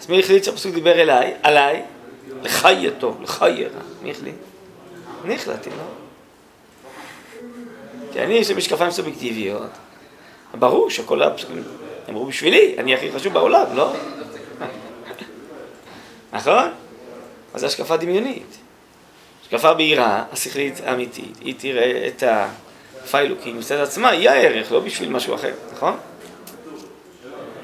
אז 0.00 0.08
מי 0.08 0.20
החליט 0.20 0.44
שהפסוק 0.44 0.74
דיבר 0.74 1.00
אליי, 1.00 1.34
עליי? 1.42 1.82
לך 2.42 2.64
יהיה 2.64 2.90
טוב, 2.90 3.22
לך 3.22 3.44
יהיה 3.48 3.68
רע. 3.68 3.80
מי 4.02 4.10
החליט? 4.10 4.34
אני 5.24 5.34
החלטתי, 5.34 5.70
לא? 5.70 5.84
כי 8.12 8.20
אני 8.20 8.34
יש 8.34 8.48
לי 8.48 8.54
משקפיים 8.54 8.90
סובייקטיביות. 8.90 9.70
ברור 10.54 10.90
שכל 10.90 11.22
הפסוקים 11.22 11.62
אמרו 12.08 12.26
בשבילי, 12.26 12.74
אני 12.78 12.94
הכי 12.94 13.12
חשוב 13.12 13.32
בעולם, 13.32 13.66
לא? 13.74 13.92
נכון? 16.32 16.70
אז 17.54 17.60
זו 17.60 17.66
השקפה 17.66 17.96
דמיונית. 17.96 18.56
השקפה 19.42 19.74
בהירה, 19.74 20.24
השכלית 20.32 20.80
האמיתית, 20.84 21.36
היא 21.40 21.54
תראה 21.58 22.08
את 22.08 22.22
הפיילוקים 22.26 23.58
מצד 23.58 23.76
עצמה, 23.76 24.10
היא 24.10 24.30
הערך, 24.30 24.72
לא 24.72 24.80
בשביל 24.80 25.08
משהו 25.08 25.34
אחר, 25.34 25.52
נכון? 25.72 25.96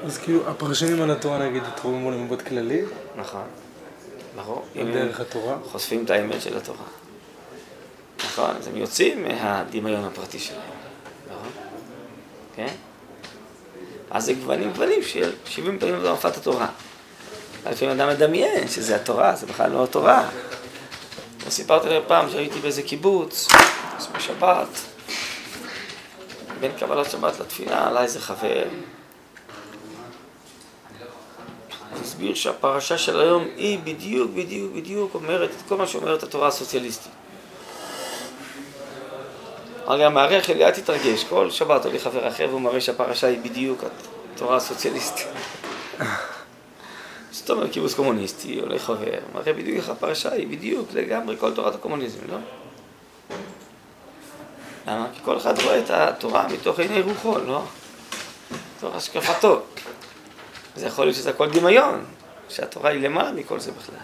אז 0.05 0.17
כאילו, 0.17 0.49
הפרשנים 0.49 1.01
על 1.01 1.11
התורה 1.11 1.37
נגיד 1.37 1.63
התרוממו 1.63 2.11
למבט 2.11 2.41
כללי? 2.41 2.81
נכון. 3.15 3.43
ברור. 4.35 4.65
על 4.79 4.91
דרך 4.91 5.19
התורה? 5.19 5.57
חושפים 5.63 6.05
את 6.05 6.09
האמת 6.09 6.41
של 6.41 6.57
התורה. 6.57 6.85
נכון? 8.25 8.55
אז 8.59 8.67
הם 8.67 8.77
יוצאים 8.77 9.23
מהדמיון 9.23 10.03
הפרטי 10.03 10.39
שלהם. 10.39 10.61
נכון? 11.29 11.49
כן? 12.55 12.67
אז 14.11 14.25
זה 14.25 14.33
גוונים 14.33 14.71
גוונים 14.71 15.03
של 15.03 15.31
70 15.45 15.79
פעמים 15.79 15.95
במפת 16.03 16.37
התורה. 16.37 16.67
לפעמים 17.71 17.99
אדם 17.99 18.09
מדמיין 18.09 18.67
שזה 18.67 18.95
התורה, 18.95 19.35
זה 19.35 19.45
בכלל 19.45 19.71
לא 19.71 19.83
התורה. 19.83 20.27
סיפרתי 21.49 21.89
להם 21.89 22.01
פעם 22.07 22.29
שהייתי 22.29 22.59
באיזה 22.59 22.81
קיבוץ, 22.81 23.47
בשבת, 24.15 24.67
בין 26.59 26.71
קבלת 26.79 27.11
שבת 27.11 27.39
לתפילה 27.39 27.87
עלה 27.87 28.01
איזה 28.03 28.19
חבר. 28.19 28.63
הסביר 32.01 32.35
שהפרשה 32.35 32.97
של 32.97 33.19
היום 33.19 33.43
היא 33.57 33.79
בדיוק, 33.83 34.31
בדיוק, 34.31 34.73
בדיוק 34.73 35.15
אומרת 35.15 35.49
את 35.49 35.69
כל 35.69 35.77
מה 35.77 35.87
שאומרת 35.87 36.23
התורה 36.23 36.47
הסוציאליסטית. 36.47 37.11
הרי 39.85 40.05
המארח 40.05 40.43
שלי, 40.43 40.65
אל 40.65 40.71
תתרגש, 40.71 41.23
כל 41.23 41.51
שבת 41.51 41.85
עולה 41.85 41.99
חבר 41.99 42.27
אחר 42.27 42.47
והוא 42.49 42.61
מראה 42.61 42.81
שהפרשה 42.81 43.27
היא 43.27 43.39
בדיוק 43.39 43.83
התורה 44.35 44.57
הסוציאליסטית. 44.57 45.27
זאת 47.35 47.49
אומרת, 47.49 47.71
קיבוץ 47.71 47.93
קומוניסטי, 47.93 48.59
עולה 48.59 48.79
חבר, 48.79 49.19
מראה 49.33 49.53
בדיוק 49.53 49.77
איך 49.77 49.89
הפרשה 49.89 50.31
היא 50.31 50.47
בדיוק 50.47 50.89
לגמרי 50.93 51.37
כל 51.37 51.53
תורת 51.53 51.75
הקומוניזם, 51.75 52.19
לא? 52.31 52.37
למה? 54.87 55.07
כי 55.13 55.19
כל 55.25 55.37
אחד 55.37 55.59
רואה 55.59 55.79
את 55.79 55.89
התורה 55.89 56.47
מתוך 56.47 56.79
עיני 56.79 57.01
רוחו, 57.01 57.39
לא? 57.39 57.63
מתוך 58.77 58.95
השקפתו. 58.95 59.61
זה 60.75 60.87
יכול 60.87 61.05
להיות 61.05 61.15
שזה 61.15 61.29
הכל 61.29 61.49
דמיון, 61.49 62.05
שהתורה 62.49 62.89
היא 62.89 63.01
למעלה 63.01 63.31
מכל 63.31 63.59
זה 63.59 63.71
בכלל. 63.71 63.95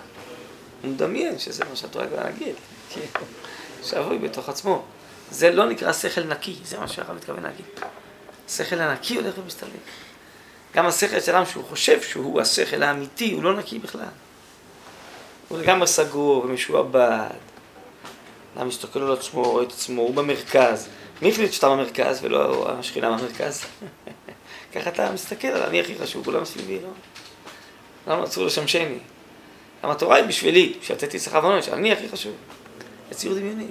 הוא 0.81 0.91
מדמיין 0.91 1.39
שזה 1.39 1.65
מה 1.69 1.75
שהתורה 1.75 2.05
יכולה 2.05 2.23
להגיד, 2.23 2.55
כן, 2.89 3.01
שבוי 3.83 4.17
בתוך 4.17 4.49
עצמו. 4.49 4.83
זה 5.31 5.51
לא 5.51 5.65
נקרא 5.65 5.93
שכל 5.93 6.23
נקי, 6.23 6.55
זה 6.65 6.79
מה 6.79 6.87
שהרב 6.87 7.15
מתכוון 7.15 7.43
להגיד. 7.43 7.65
השכל 8.47 8.79
הנקי 8.79 9.15
הולך 9.15 9.33
ומסתלק. 9.37 9.69
גם 10.73 10.85
השכל 10.85 11.19
של 11.19 11.35
אדם 11.35 11.45
שהוא 11.45 11.63
חושב 11.63 12.01
שהוא 12.01 12.41
השכל 12.41 12.83
האמיתי, 12.83 13.33
הוא 13.33 13.43
לא 13.43 13.53
נקי 13.53 13.79
בכלל. 13.79 14.05
הוא 15.47 15.59
לגמרי 15.59 15.87
סגור 15.87 16.45
ומשועבד. 16.45 17.29
אדם 18.57 18.67
מסתכל 18.67 19.01
על 19.01 19.13
עצמו, 19.13 19.43
רואה 19.43 19.63
את 19.63 19.71
עצמו, 19.71 20.01
הוא 20.01 20.15
במרכז. 20.15 20.87
מי 21.21 21.29
החליט 21.29 21.53
שאתה 21.53 21.69
במרכז 21.69 22.19
ולא 22.21 22.69
השכינה 22.69 23.17
במרכז? 23.17 23.65
ככה 24.73 24.89
אתה 24.89 25.11
מסתכל 25.11 25.47
על 25.47 25.61
אני 25.61 25.79
הכי 25.79 25.95
חשוב, 26.01 26.25
כולם 26.25 26.45
סביבי, 26.45 26.79
לא? 26.79 26.89
למה 28.07 28.23
אסור 28.23 28.45
לשמשני? 28.45 28.97
למה 29.83 29.93
התורה 29.93 30.15
היא 30.15 30.25
בשבילי, 30.25 30.73
שיצאתי 30.81 31.19
שכר 31.19 31.39
ועונש, 31.43 31.69
אני 31.69 31.93
הכי 31.93 32.09
חשוב. 32.09 32.33
זה 33.09 33.15
ציור 33.17 33.35
דמיוני. 33.35 33.67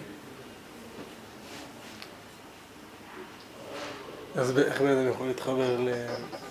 אז 4.35 4.59
איך 4.59 4.81
בן 4.81 4.87
אדם 4.87 5.11
יכול 5.11 5.27
להתחבר 5.27 5.77
ל... 5.81 5.89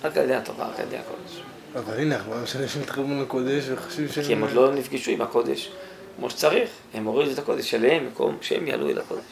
רק 0.03 0.17
על 0.17 0.23
ידי 0.23 0.35
התורה, 0.35 0.67
רק 0.67 0.79
על 0.79 0.85
ידי 0.85 0.97
הקודש. 0.97 1.41
אבל 1.75 1.99
הנה, 1.99 2.15
אנחנו 2.15 2.31
רואים 2.31 2.47
שאנשים 2.47 2.81
מתחברים 2.81 3.21
לקודש 3.21 3.63
וחושבים 3.69 4.09
שהם... 4.09 4.23
כי 4.25 4.33
הם 4.33 4.41
עוד 4.41 4.51
לא 4.51 4.73
נפגשו 4.73 5.11
עם 5.11 5.21
הקודש 5.21 5.71
כמו 6.15 6.29
שצריך. 6.29 6.69
הם 6.93 7.05
הורידו 7.05 7.31
את 7.31 7.39
הקודש 7.39 7.71
שלהם, 7.71 8.07
מקום 8.07 8.37
שהם 8.41 8.67
יעלו 8.67 8.89
אל 8.89 8.99
הקודש. 8.99 9.23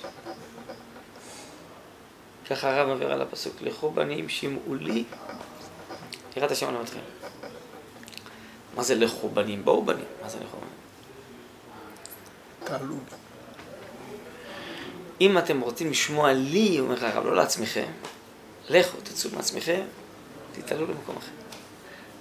ככה 2.50 2.76
הרב 2.76 2.90
עובר 2.90 3.12
על 3.12 3.22
הפסוק, 3.22 3.54
לכו 3.62 3.92
בנים 3.92 4.30
שמעו 4.30 4.76
לי, 4.76 5.04
יראת 6.38 6.52
השם 6.52 6.66
עולמתכם. 6.66 7.00
מה 8.76 8.84
זה 8.84 8.96
לכו 8.96 9.30
בנים? 9.30 9.66
בואו 9.66 9.86
בנים. 9.86 10.06
מה 10.22 10.30
זה 10.30 10.38
לכו 10.38 10.58
בנים? 10.58 10.74
תעלו. 12.64 12.96
אם 15.22 15.38
אתם 15.38 15.62
רוצים 15.62 15.92
לשמוע 15.92 16.34
לי, 16.34 16.80
אומר 16.80 17.06
הרב, 17.06 17.26
לא 17.26 17.36
לעצמכם, 17.36 17.92
לכו, 18.70 18.98
תצאו 19.04 19.30
מעצמכם, 19.36 19.82
תתעלו 20.52 20.86
למקום 20.86 21.18
אחר. 21.18 21.32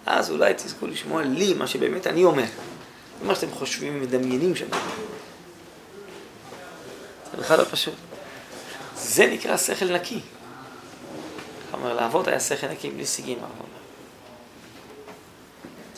אז 0.07 0.30
אולי 0.30 0.55
תזכו 0.55 0.86
לשמוע 0.86 1.22
לי, 1.22 1.55
מה 1.55 1.66
שבאמת 1.66 2.07
אני 2.07 2.24
אומר. 2.24 2.44
מה 3.22 3.34
שאתם 3.34 3.55
חושבים 3.55 3.97
ומדמיינים 3.97 4.55
אומר. 4.57 4.66
זה 7.32 7.36
בכלל 7.36 7.59
לא 7.59 7.64
פשוט. 7.64 7.94
זה 8.97 9.26
נקרא 9.26 9.57
שכל 9.57 9.92
נקי. 9.92 10.20
כלומר, 11.70 11.94
לאבות 11.94 12.28
היה 12.28 12.40
שכל 12.40 12.66
נקי 12.66 12.90
בלי 12.90 13.07
סיגים, 13.07 13.38
הרב 13.38 13.51
אומר. 13.51 13.78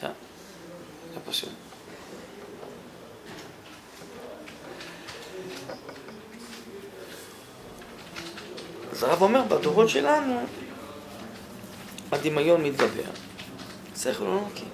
טוב, 0.00 0.10
לא 1.14 1.32
פשוט. 1.32 1.67
אז 8.98 9.04
הרב 9.04 9.22
אומר, 9.22 9.42
בדורות 9.48 9.88
שלנו 9.88 10.40
הדמיון 12.12 12.62
מתגבר, 12.62 13.10
שכל 13.96 14.24
לא 14.24 14.40
נקי. 14.52 14.64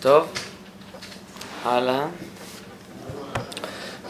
טוב, 0.00 0.28
הלאה. 1.66 2.06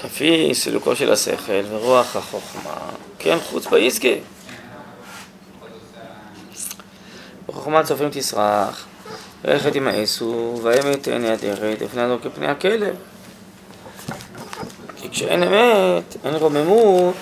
כפי 0.03 0.55
סילוקו 0.55 0.97
של 0.97 1.13
השכל 1.13 1.63
ורוח 1.69 2.17
החוכמה, 2.17 2.77
כן 3.19 3.39
חוץ 3.51 3.67
ביסקי. 3.67 4.19
בחוכמה 7.47 7.85
צופים 7.85 8.09
תסרח, 8.13 8.87
רכת 9.45 9.75
ימאסו, 9.75 10.61
והאמת 10.63 11.03
תהיה 11.03 11.19
נהדרת, 11.19 11.79
ופני 11.81 12.03
הדור 12.03 12.19
כפני 12.23 12.47
הכלב. 12.47 12.97
כי 14.97 15.11
כשאין 15.11 15.43
אמת, 15.43 16.17
אין 16.25 16.35
רוממות, 16.35 17.17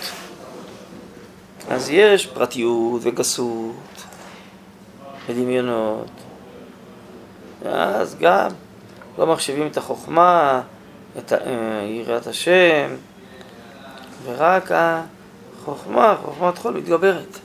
אז 1.68 1.90
יש 1.90 2.26
פרטיות 2.26 3.00
וגסות 3.04 3.74
ודמיונות. 5.28 6.10
ואז 7.62 8.16
גם 8.20 8.48
לא 9.18 9.26
מחשיבים 9.26 9.66
את 9.66 9.76
החוכמה, 9.76 10.62
את 11.18 11.32
יראת 11.84 12.26
השם, 12.26 12.96
ורק 14.24 14.70
החוכמה, 14.72 16.16
חוכמת 16.24 16.58
חול 16.58 16.74
מתגברת. 16.74 17.38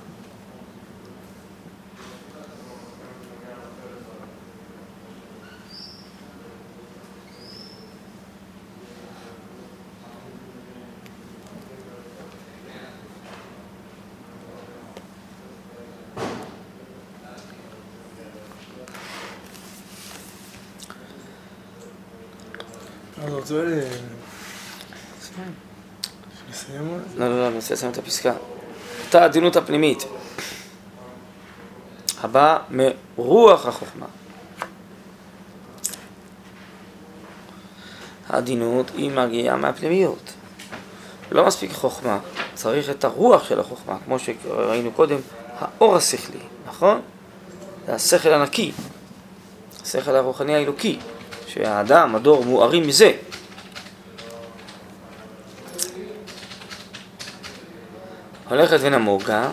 אז 23.24 23.34
רוצה 23.34 23.54
ל... 23.54 23.84
נסיים 26.50 26.90
אולי? 26.90 27.04
לא, 27.18 27.30
לא, 27.30 27.40
לא, 27.40 27.48
אני 27.48 27.56
רוצה 27.56 27.74
לסיים 27.74 27.92
את 27.92 27.98
הפסקה. 28.10 28.34
אותה 29.06 29.22
העדינות 29.22 29.56
הפנימית. 29.56 30.06
הבאה 32.24 32.58
מרוח 32.70 33.66
החוכמה. 33.66 34.06
העדינות 38.30 38.92
היא 38.96 39.12
מגיעה 39.12 39.56
מהפנימיות. 39.56 40.34
לא 41.32 41.46
מספיק 41.46 41.72
חוכמה, 41.72 42.20
צריך 42.54 42.90
את 42.90 43.04
הרוח 43.04 43.44
של 43.44 43.60
החוכמה, 43.60 43.98
כמו 44.06 44.18
שראינו 44.20 44.92
קודם, 44.92 45.18
האור 45.60 45.96
השכלי, 45.96 46.40
נכון? 46.68 47.02
זה 47.86 47.96
השכל 47.96 48.30
הנקי, 48.30 48.72
השכל 49.82 50.16
הרוחני 50.16 50.56
האלוקי, 50.56 51.00
שהאדם, 51.48 52.16
הדור, 52.16 52.46
מוארים 52.46 52.88
מזה. 52.88 53.12
הולכת 58.50 58.78
ונמוגה. 58.82 59.50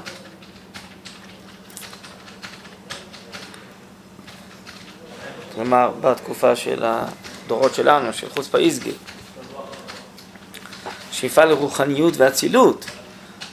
כלומר, 5.55 5.91
בתקופה 6.01 6.57
של 6.57 6.85
הדורות 6.85 7.75
שלנו, 7.75 8.13
של 8.13 8.29
חוצפה 8.31 8.59
איסגי. 8.59 8.93
שאיפה 11.13 11.45
לרוחניות 11.45 12.15
ואצילות, 12.17 12.85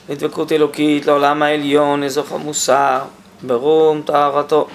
לדבקות 0.09 0.51
אלוקית 0.51 1.05
לעולם 1.05 1.43
העליון, 1.43 2.03
לזוך 2.03 2.31
המוסר, 2.31 2.99
ברום 3.41 4.01
טהרתו, 4.01 4.67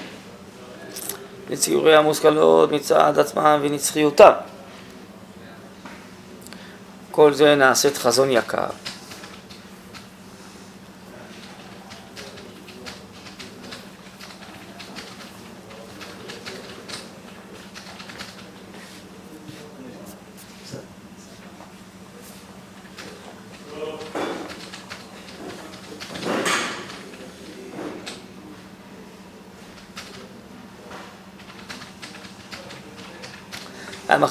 לציורי 1.51 1.97
המושכלות 1.97 2.73
מצד 2.73 3.19
עצמם 3.19 3.59
ונצחיותם. 3.62 4.33
כל 7.11 7.35
זה 7.35 7.55
נעשית 7.55 7.97
חזון 7.97 8.31
יקר. 8.31 8.66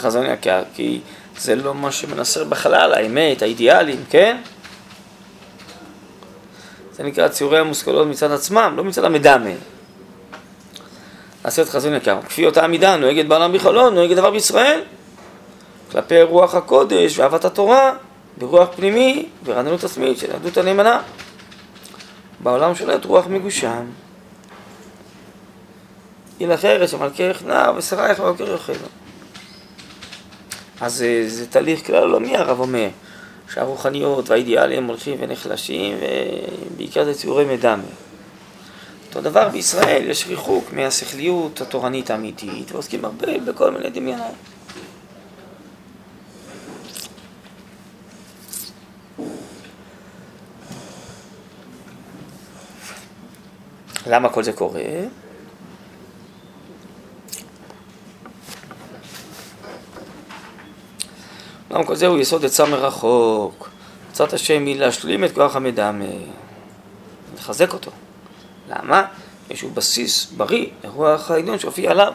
חזון 0.08 0.26
יקר? 0.26 0.64
כי 0.74 1.00
זה 1.38 1.56
לא 1.56 1.74
מה 1.74 1.92
שמנסר 1.92 2.44
בחלל, 2.44 2.94
האמת, 2.94 3.42
האידיאלים, 3.42 4.04
כן? 4.10 4.38
זה 6.92 7.04
נקרא 7.04 7.28
ציורי 7.28 7.60
המושכלות 7.60 8.08
מצד 8.08 8.32
עצמם, 8.32 8.74
לא 8.78 8.84
מצד 8.84 9.04
המדמה. 9.04 9.50
עשרת 11.44 11.70
חזון 11.70 11.94
יקר. 11.94 12.20
כפי 12.22 12.46
אותה 12.46 12.64
המידה 12.64 12.98
נוהגת 12.98 13.26
בעולם 13.26 13.54
בכללו, 13.54 13.90
נוהגת 13.90 14.16
דבר 14.16 14.32
בישראל. 14.32 14.82
כלפי 15.92 16.22
רוח 16.22 16.56
הקודש 16.56 17.20
ואהבת 17.20 17.46
התורה, 17.46 17.94
ברוח 18.38 18.70
פנימי 18.76 19.26
ורעננות 19.46 19.84
עצמית 19.84 20.18
של 20.18 20.32
יהדות 20.32 20.58
הנאמנה. 20.58 21.02
בעולם 22.40 22.76
שולט 22.76 23.06
רוח 23.06 23.28
מגושם. 23.28 23.86
הילך 26.40 26.66
ארץ 26.66 26.92
שמלכך 26.92 27.44
נער 27.46 27.74
ושרייך 27.78 28.20
ומלכך 28.20 28.42
יאכלו. 28.50 28.88
אז 30.82 30.96
זה, 30.96 31.24
זה 31.28 31.48
תהליך 31.48 31.88
כלל 31.88 32.04
עולמי, 32.04 32.38
הרב 32.38 32.60
אומר, 32.60 32.90
שהרוחניות 33.54 34.30
והאידיאלים 34.30 34.88
הולכים 34.88 35.18
ונחלשים, 35.20 35.98
ובעיקר 36.72 37.06
זה 37.06 37.14
ציורי 37.14 37.46
מדמה. 37.46 37.84
אותו 39.08 39.22
דבר 39.22 39.50
בישראל, 39.50 40.10
יש 40.10 40.28
ריחוק 40.28 40.74
מהשכליות 40.74 41.62
התורנית 41.62 42.10
האמיתית, 42.10 42.72
ועוסקים 42.72 43.06
הרבה 43.06 43.38
בכל 43.38 43.72
מיני 43.72 43.90
דמיונות. 43.90 44.36
למה 54.08 54.30
כל 54.30 54.44
זה 54.44 54.54
קורה? 54.54 54.82
למה 61.78 61.86
כל 61.86 61.96
זה 61.96 62.08
הוא 62.08 62.20
יסוד 62.20 62.46
עצה 62.46 62.66
מרחוק. 62.66 63.70
עצת 64.12 64.34
השם 64.34 64.66
היא 64.66 64.80
להשלים 64.80 65.24
את 65.24 65.32
כוח 65.32 65.56
המדמה, 65.56 66.06
לחזק 67.36 67.74
אותו. 67.74 67.92
למה? 68.70 69.06
יש 69.50 69.62
הוא 69.62 69.72
בסיס 69.72 70.32
בריא 70.38 70.66
לרוח 70.84 71.32
העליון 71.32 71.60
שהופיע 71.60 71.92
עליו. 71.92 72.14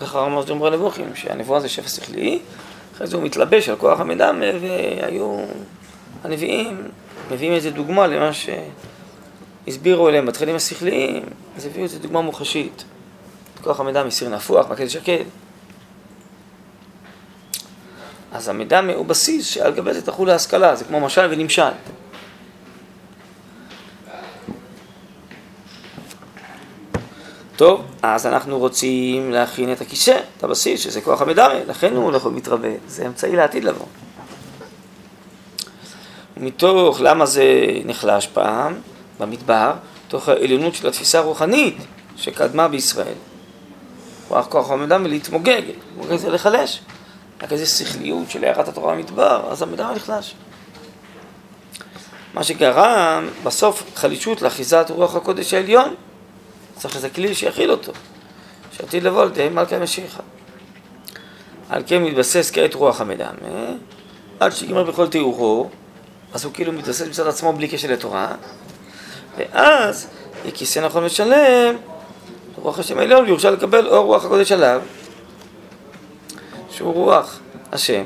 ככה 0.00 0.26
אמר 0.26 0.44
ג'מרה 0.44 0.70
לבוכים, 0.70 1.14
שהנבואה 1.14 1.60
זה 1.60 1.68
שפע 1.68 1.88
שכלי, 1.88 2.38
אחרי 2.94 3.06
זה 3.06 3.16
הוא 3.16 3.24
מתלבש 3.24 3.68
על 3.68 3.76
כוח 3.76 4.00
המדמה, 4.00 4.46
והיו 4.60 5.38
הנביאים 6.24 6.88
מביאים 7.30 7.52
איזה 7.52 7.70
דוגמה 7.70 8.06
למה 8.06 8.30
שהסבירו 9.66 10.08
אליהם 10.08 10.26
בתחילים 10.26 10.56
השכליים, 10.56 11.22
אז 11.56 11.66
הביאו 11.66 11.84
איזה 11.84 11.98
דוגמה 11.98 12.20
מוחשית. 12.20 12.84
כוח 13.62 13.80
המידע 13.80 14.04
מסיר 14.04 14.28
נפוח, 14.28 14.70
מקל 14.70 14.88
שקד. 14.88 15.24
אז 18.32 18.48
המידע 18.48 18.80
הוא 18.96 19.06
בסיס 19.06 19.46
שעל 19.46 19.74
גבי 19.74 19.94
זה 19.94 20.02
תחול 20.02 20.30
ההשכלה, 20.30 20.76
זה 20.76 20.84
כמו 20.84 21.00
משל 21.00 21.28
ונמשל. 21.30 21.70
טוב, 27.56 27.84
אז 28.02 28.26
אנחנו 28.26 28.58
רוצים 28.58 29.32
להכין 29.32 29.72
את 29.72 29.80
הכיסא, 29.80 30.20
את 30.36 30.44
הבסיס, 30.44 30.80
שזה 30.80 31.00
כוח 31.00 31.22
המדמה, 31.22 31.54
לכן 31.66 31.96
הוא 31.96 32.04
הולך 32.04 32.26
ומתרבה, 32.26 32.68
זה 32.86 33.06
אמצעי 33.06 33.36
לעתיד 33.36 33.64
לבוא. 33.64 33.86
מתוך 36.36 37.00
למה 37.00 37.26
זה 37.26 37.44
נחלש 37.84 38.26
פעם, 38.26 38.74
במדבר, 39.20 39.72
תוך 40.08 40.28
העליונות 40.28 40.74
של 40.74 40.88
התפיסה 40.88 41.18
הרוחנית 41.18 41.76
שקדמה 42.16 42.68
בישראל. 42.68 43.14
כוח 44.28 44.46
כוח 44.46 44.70
המדמה 44.70 45.08
להתמוגג, 45.08 45.60
להתמוגג 45.66 46.16
זה 46.16 46.30
לחלש. 46.30 46.80
רק 47.42 47.52
איזו 47.52 47.76
שכליות 47.76 48.30
של 48.30 48.44
הערת 48.44 48.68
התורה 48.68 48.94
במדבר, 48.94 49.48
אז 49.50 49.62
המדבר 49.62 49.92
נחלש. 49.94 50.34
מה 52.34 52.44
שגרם 52.44 53.28
בסוף 53.44 53.82
חלישות 53.94 54.42
לאחיזת 54.42 54.86
רוח 54.90 55.14
הקודש 55.14 55.54
העליון. 55.54 55.94
צריך 56.76 56.96
איזה 56.96 57.10
כלי 57.10 57.34
שיכיל 57.34 57.70
אותו, 57.70 57.92
שעתיד 58.72 59.02
לבוא 59.02 59.22
על 59.22 59.28
ידי 59.28 59.48
מלכי 59.48 59.74
המשיחה. 59.74 60.22
על 61.68 61.82
כן 61.86 62.02
מתבסס 62.02 62.50
כעת 62.50 62.74
רוח 62.74 63.00
המדמה, 63.00 63.28
עד 64.40 64.52
שיגמר 64.52 64.84
בכל 64.84 65.08
תיאורו, 65.08 65.70
אז 66.34 66.44
הוא 66.44 66.52
כאילו 66.52 66.72
מתבסס 66.72 67.06
מצד 67.08 67.26
עצמו 67.26 67.52
בלי 67.52 67.68
קשר 67.68 67.92
לתורה, 67.92 68.34
ואז 69.38 70.06
יכיסא 70.44 70.78
נכון 70.78 71.04
ושלם, 71.04 71.76
רוח 72.56 72.78
השם 72.78 72.98
העליון, 72.98 73.24
ויורשע 73.24 73.50
לקבל 73.50 73.86
אור 73.86 74.04
רוח 74.06 74.24
הקודש 74.24 74.52
עליו, 74.52 74.82
שהוא 76.76 76.94
רוח 76.94 77.38
השם, 77.72 78.04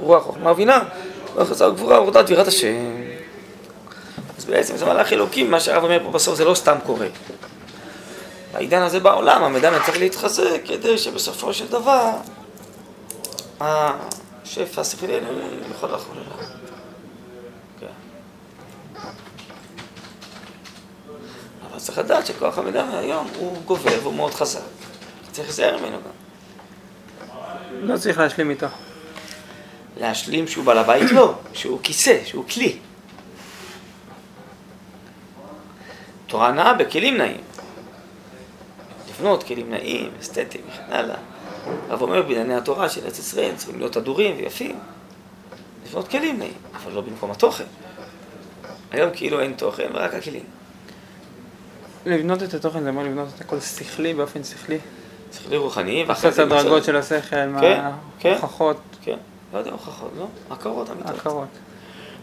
רוח 0.00 0.22
חוכמה 0.22 0.52
ובינה, 0.52 0.82
רוח 1.34 1.48
חסר 1.48 1.70
גבורה, 1.70 2.02
ורדת 2.02 2.30
ויראת 2.30 2.48
השם. 2.48 3.02
אז 4.38 4.44
בעצם 4.44 4.76
זה 4.76 4.84
מהלך 4.84 5.12
אלוקים, 5.12 5.50
מה 5.50 5.60
שהרב 5.60 5.84
אומר 5.84 6.04
פה 6.04 6.10
בסוף 6.10 6.34
זה 6.34 6.44
לא 6.44 6.54
סתם 6.54 6.76
קורה. 6.86 7.06
בעידן 8.52 8.82
הזה 8.82 9.00
בעולם 9.00 9.42
המדמה 9.42 9.78
צריך 9.86 9.98
להתחזק 9.98 10.60
כדי 10.64 10.98
שבסופו 10.98 11.54
של 11.54 11.68
דבר 11.68 12.10
השפע 13.60 14.80
השכלי 14.80 15.20
יכול 15.70 15.92
לחול 15.92 16.16
אליו. 16.16 16.48
כן. 17.80 17.86
אבל 21.70 21.78
צריך 21.78 21.98
לדעת 21.98 22.26
שכוח 22.26 22.58
המדמה 22.58 22.98
היום 22.98 23.28
הוא 23.38 23.56
גובר 23.64 23.98
והוא 24.02 24.14
מאוד 24.14 24.34
חזק. 24.34 24.60
צריך 25.32 25.48
להיזהר 25.48 25.78
ממנו 25.78 25.96
גם. 25.96 26.25
לא 27.80 27.96
צריך 27.96 28.18
להשלים 28.18 28.50
איתו. 28.50 28.66
להשלים 30.00 30.48
שהוא 30.48 30.64
בעל 30.64 30.78
הבית? 30.78 31.12
לא, 31.12 31.34
שהוא 31.52 31.80
כיסא, 31.82 32.20
שהוא 32.24 32.44
כלי. 32.48 32.78
תורה 36.26 36.52
נאה 36.52 36.74
בכלים 36.74 37.16
נאים. 37.16 37.40
לבנות 39.10 39.42
כלים 39.42 39.70
נאים, 39.70 40.10
אסתטיים 40.20 40.64
וכן 40.68 40.82
הלאה. 40.88 41.16
הרב 41.88 42.02
אומר 42.02 42.22
בענייני 42.22 42.54
התורה 42.54 42.88
של 42.88 43.04
ארץ 43.04 43.18
ישראל 43.18 43.52
צריכים 43.56 43.78
להיות 43.78 43.96
הדורים 43.96 44.36
ויפים. 44.36 44.78
לבנות 45.86 46.08
כלים 46.08 46.38
נאים, 46.38 46.52
אבל 46.74 46.92
לא 46.92 47.00
במקום 47.00 47.30
התוכן. 47.30 47.64
היום 48.90 49.10
כאילו 49.14 49.40
אין 49.40 49.52
תוכן 49.52 49.88
ורק 49.94 50.14
הכלים. 50.14 50.44
לבנות 52.06 52.42
את 52.42 52.54
התוכן 52.54 52.82
זה 52.82 52.88
אומר 52.88 53.02
לבנות 53.02 53.28
את 53.34 53.40
הכל 53.40 53.60
שכלי 53.60 54.14
באופן 54.14 54.44
שכלי. 54.44 54.78
שכלי 55.32 55.56
רוחני, 55.56 56.04
ואחרי 56.06 56.30
לעשות 56.30 56.46
את 56.46 56.52
הדרגות 56.52 56.84
של 56.84 56.96
השכל, 56.96 57.60
כן, 57.60 57.82
כן. 58.18 58.32
ההוכחות. 58.32 58.76
כן, 59.02 59.16
לא 59.52 59.58
יודע 59.58 59.70
הוכחות, 59.70 60.10
לא? 60.18 60.26
עקרות 60.50 60.90
אמיתות. 60.90 61.14
עקרות. 61.14 61.48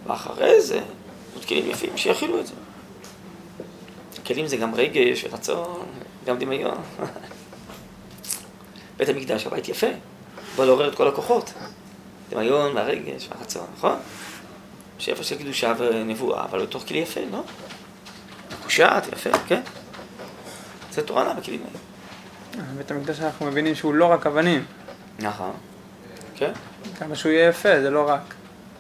ואחרי 0.08 0.62
זה, 0.62 0.80
עוד 1.34 1.46
כלים 1.46 1.70
יפים 1.70 1.98
שיכילו 1.98 2.40
את 2.40 2.48
זה. 2.48 2.54
כלים 4.26 4.48
זה 4.48 4.58
גם 4.58 4.76
רגש 4.76 5.26
ורצון, 5.30 5.86
גם 6.26 6.40
דמיון. 6.40 6.78
בית 8.98 9.10
המקדש 9.10 9.48
הבית 9.48 9.70
יפה, 9.70 9.88
בא 10.56 10.66
לעורר 10.66 10.88
את 10.88 10.96
כל 10.96 11.08
הכוחות. 11.08 11.54
דמיון 12.30 12.76
והרגש 12.76 13.30
והרצון, 13.32 13.66
נכון? 13.78 13.96
שפע 15.00 15.24
של 15.24 15.38
קדושה 15.38 15.74
ונבואה, 15.78 16.46
אבל 16.46 16.66
בתוך 16.66 16.84
כלי 16.88 16.98
יפה, 16.98 17.22
לא? 17.32 17.44
מקושט, 18.60 19.14
יפה, 19.14 19.30
כן? 19.48 19.62
זה 20.92 21.02
תורה 21.02 21.34
בכלים 21.34 21.62
האלה. 21.68 21.93
בית 22.78 22.92
המקדש 22.92 23.20
אנחנו 23.20 23.46
מבינים 23.46 23.76
שהוא 23.76 23.94
לא 23.94 24.06
רק 24.06 24.28
אבנים. 24.28 24.66
נכון, 25.20 25.52
כן? 26.36 26.52
כמה 27.00 27.16
שהוא 27.16 27.32
יהיה 27.32 27.50
יפה, 27.50 27.82
זה 27.82 27.90
לא 27.90 28.10
רק. 28.10 28.34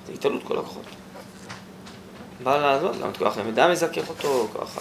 זה 0.07 0.13
התעלות 0.13 0.43
כל 0.43 0.59
הכוחות. 0.59 0.83
בא 2.43 2.57
לעזור, 2.57 2.91
גם 3.01 3.09
את 3.09 3.17
כוח 3.17 3.37
המידע 3.37 3.67
מזכך 3.67 4.09
אותו, 4.09 4.47
כוח 4.53 4.77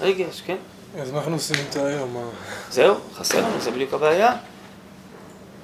הרגש, 0.00 0.42
כן? 0.46 0.56
אז 0.98 1.10
מה 1.10 1.18
אנחנו 1.18 1.32
עושים 1.32 1.56
איתו 1.66 1.86
היום? 1.86 2.30
זהו, 2.70 2.94
חסר 3.14 3.38
לנו, 3.38 3.60
זה 3.60 3.70
בדיוק 3.70 3.94
הבעיה. 3.94 4.36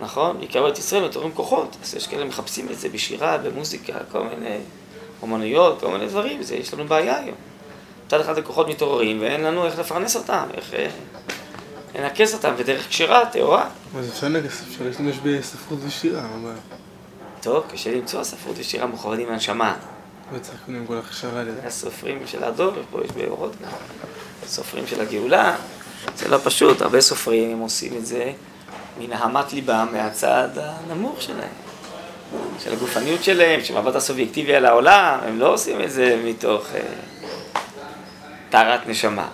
נכון? 0.00 0.38
בעיקר 0.38 0.62
בארץ 0.62 0.78
ישראל 0.78 1.04
מתעוררים 1.04 1.34
כוחות, 1.34 1.76
אז 1.82 1.94
יש 1.94 2.06
כאלה 2.06 2.24
מחפשים 2.24 2.68
את 2.70 2.78
זה 2.78 2.88
בשירה, 2.88 3.38
במוזיקה, 3.38 3.92
כל 4.12 4.22
מיני 4.22 4.58
אומנויות, 5.22 5.80
כל 5.80 5.90
מיני 5.90 6.06
דברים, 6.06 6.42
זה, 6.42 6.56
יש 6.56 6.74
לנו 6.74 6.84
בעיה 6.84 7.18
היום. 7.18 7.36
מצד 8.06 8.20
אחד 8.20 8.38
הכוחות 8.38 8.68
מתעוררים 8.68 9.20
ואין 9.20 9.40
לנו 9.40 9.66
איך 9.66 9.78
לפרנס 9.78 10.16
אותם, 10.16 10.46
איך 10.54 10.74
אה, 11.96 12.02
לנקס 12.02 12.34
אותם 12.34 12.54
בדרך 12.58 12.88
כשרה, 12.88 13.26
טהורה. 13.26 13.68
אז 13.98 14.08
אפשר 14.08 14.28
להשתמש 14.84 15.16
בספרות 15.22 15.78
ושירה, 15.86 16.20
מה 16.22 16.36
הבעיה? 16.36 16.56
טוב, 17.40 17.64
קשה 17.72 17.94
למצוא 17.94 18.24
ספרות 18.24 18.56
ושירה 18.58 18.86
מכוונים 18.86 19.28
מהנשמה. 19.28 19.76
וצריך 20.32 20.58
קודם 20.66 20.86
כל 20.86 20.98
הכשרה 20.98 21.42
לזה. 21.42 21.60
הסופרים 21.66 22.18
של 22.26 22.44
הדור, 22.44 22.72
פה 22.90 23.00
יש 23.04 23.10
באורות 23.10 23.52
גם, 23.62 23.70
סופרים 24.46 24.86
של 24.86 25.00
הגאולה, 25.00 25.56
זה 26.16 26.28
לא 26.28 26.38
פשוט, 26.44 26.82
הרבה 26.82 27.00
סופרים 27.00 27.50
הם 27.50 27.58
עושים 27.58 27.96
את 27.96 28.06
זה 28.06 28.32
מנהמת 28.98 29.52
ליבם, 29.52 29.88
מהצד 29.92 30.48
הנמוך 30.54 31.22
שלהם, 31.22 31.52
של 32.64 32.72
הגופניות 32.72 33.24
שלהם, 33.24 33.64
של 33.64 33.80
מבט 33.80 33.94
הסובייקטיבי 33.94 34.54
על 34.54 34.66
העולם, 34.66 35.18
הם 35.22 35.38
לא 35.38 35.52
עושים 35.52 35.80
את 35.80 35.90
זה 35.90 36.22
מתוך 36.24 36.66
אה, 36.74 36.80
טהרת 38.50 38.88
נשמה. 38.88 39.28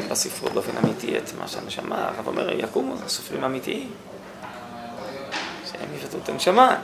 לומדים 0.00 0.10
בספרות 0.10 0.52
באופן 0.52 0.76
אמיתי 0.76 1.18
את 1.18 1.32
מה 1.38 1.48
שהנשמה, 1.48 2.08
הרב 2.08 2.26
אומר, 2.26 2.60
יקומו 2.60 2.94
סופרים 3.08 3.44
אמיתיים, 3.44 3.90
שהם 5.72 5.88
יפתו 5.96 6.18
את 6.24 6.28
הנשמה. 6.28 6.76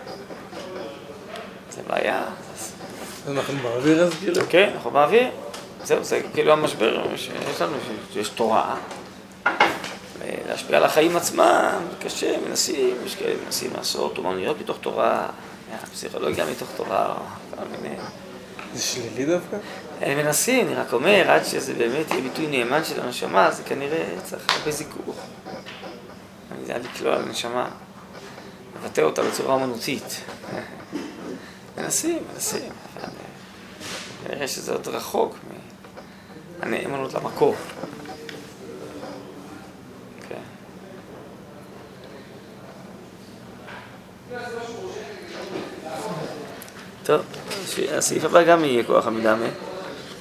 זה 1.71 1.81
בעיה. 1.89 2.25
אנחנו 3.29 3.59
באוויר 3.63 4.03
אז 4.03 4.13
כאילו? 4.15 4.43
כן, 4.49 4.71
אנחנו 4.75 4.91
באוויר. 4.91 5.29
זהו, 5.85 6.05
זה 6.05 6.21
כאילו 6.35 6.53
המשבר 6.53 7.17
שיש 7.17 7.63
לנו, 7.63 7.77
שיש 8.13 8.29
תורה. 8.29 8.77
להשפיע 10.49 10.77
על 10.77 10.85
החיים 10.85 11.17
עצמם, 11.17 11.81
קשה, 12.01 12.37
מנסים, 12.49 12.97
יש 13.07 13.15
כאלה 13.15 13.35
מנסים 13.45 13.71
לעשות 13.77 14.19
אומנויות 14.19 14.61
מתוך 14.61 14.79
תורה, 14.81 15.27
פסיכולוגיה 15.93 16.45
מתוך 16.47 16.69
תורה, 16.77 17.15
כל 17.51 17.65
מיני... 17.83 17.97
זה 18.77 18.83
שלילי 18.83 19.27
דווקא? 19.27 19.57
הם 20.01 20.19
מנסים, 20.19 20.67
אני 20.67 20.75
רק 20.75 20.93
אומר, 20.93 21.31
עד 21.31 21.45
שזה 21.45 21.75
באמת 21.75 22.11
יהיה 22.11 22.23
ביטוי 22.23 22.47
נאמן 22.47 22.85
של 22.85 23.01
הנשמה, 23.01 23.51
זה 23.51 23.63
כנראה 23.63 24.05
צריך 24.25 24.47
הרבה 24.49 24.71
זיכוך. 24.71 25.17
זה 26.67 26.73
היה 26.73 26.79
לקלוע 26.79 27.17
על 27.17 27.23
הנשמה, 27.23 27.69
לבטא 28.77 29.01
אותה 29.01 29.23
בצורה 29.23 29.55
אומנותית. 29.55 30.21
מנסים, 31.77 32.19
מנסים, 32.33 32.73
אבל 32.97 33.05
אה, 33.05 34.29
כנראה 34.29 34.49
שזה 34.49 34.73
עוד 34.73 34.89
רחוק 34.89 35.37
מהנאמנות 36.61 37.15
למקור. 37.15 37.55
כן. 40.29 40.41
טוב, 47.07 47.21
הסעיף 47.93 48.25
הבא 48.25 48.43
גם 48.43 48.65
יהיה 48.65 48.85
כוח 48.85 49.07
המדמה. 49.07 49.47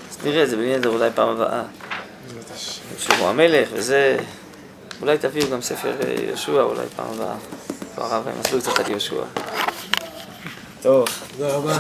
אז 0.10 0.18
נראה 0.26 0.44
את 0.44 0.50
זה 0.50 0.56
בנדר 0.56 0.90
אולי 0.90 1.10
פעם 1.16 1.30
הבאה. 1.30 1.64
שלמה 3.00 3.30
המלך 3.30 3.70
וזה, 3.74 4.18
אולי 5.02 5.18
תביאו 5.18 5.50
גם 5.52 5.62
ספר 5.62 5.94
אה, 6.04 6.16
יהושע 6.28 6.62
אולי 6.62 6.86
פעם 6.96 7.06
הבאה. 7.14 7.36
כבר 7.96 8.04
הרב 8.04 8.28
מסביר 8.40 8.62
קצת 8.62 8.80
על 8.80 8.92
יהושע. 8.92 9.24
טוב. 10.82 11.08
תודה 11.38 11.56
רבה. 11.56 11.78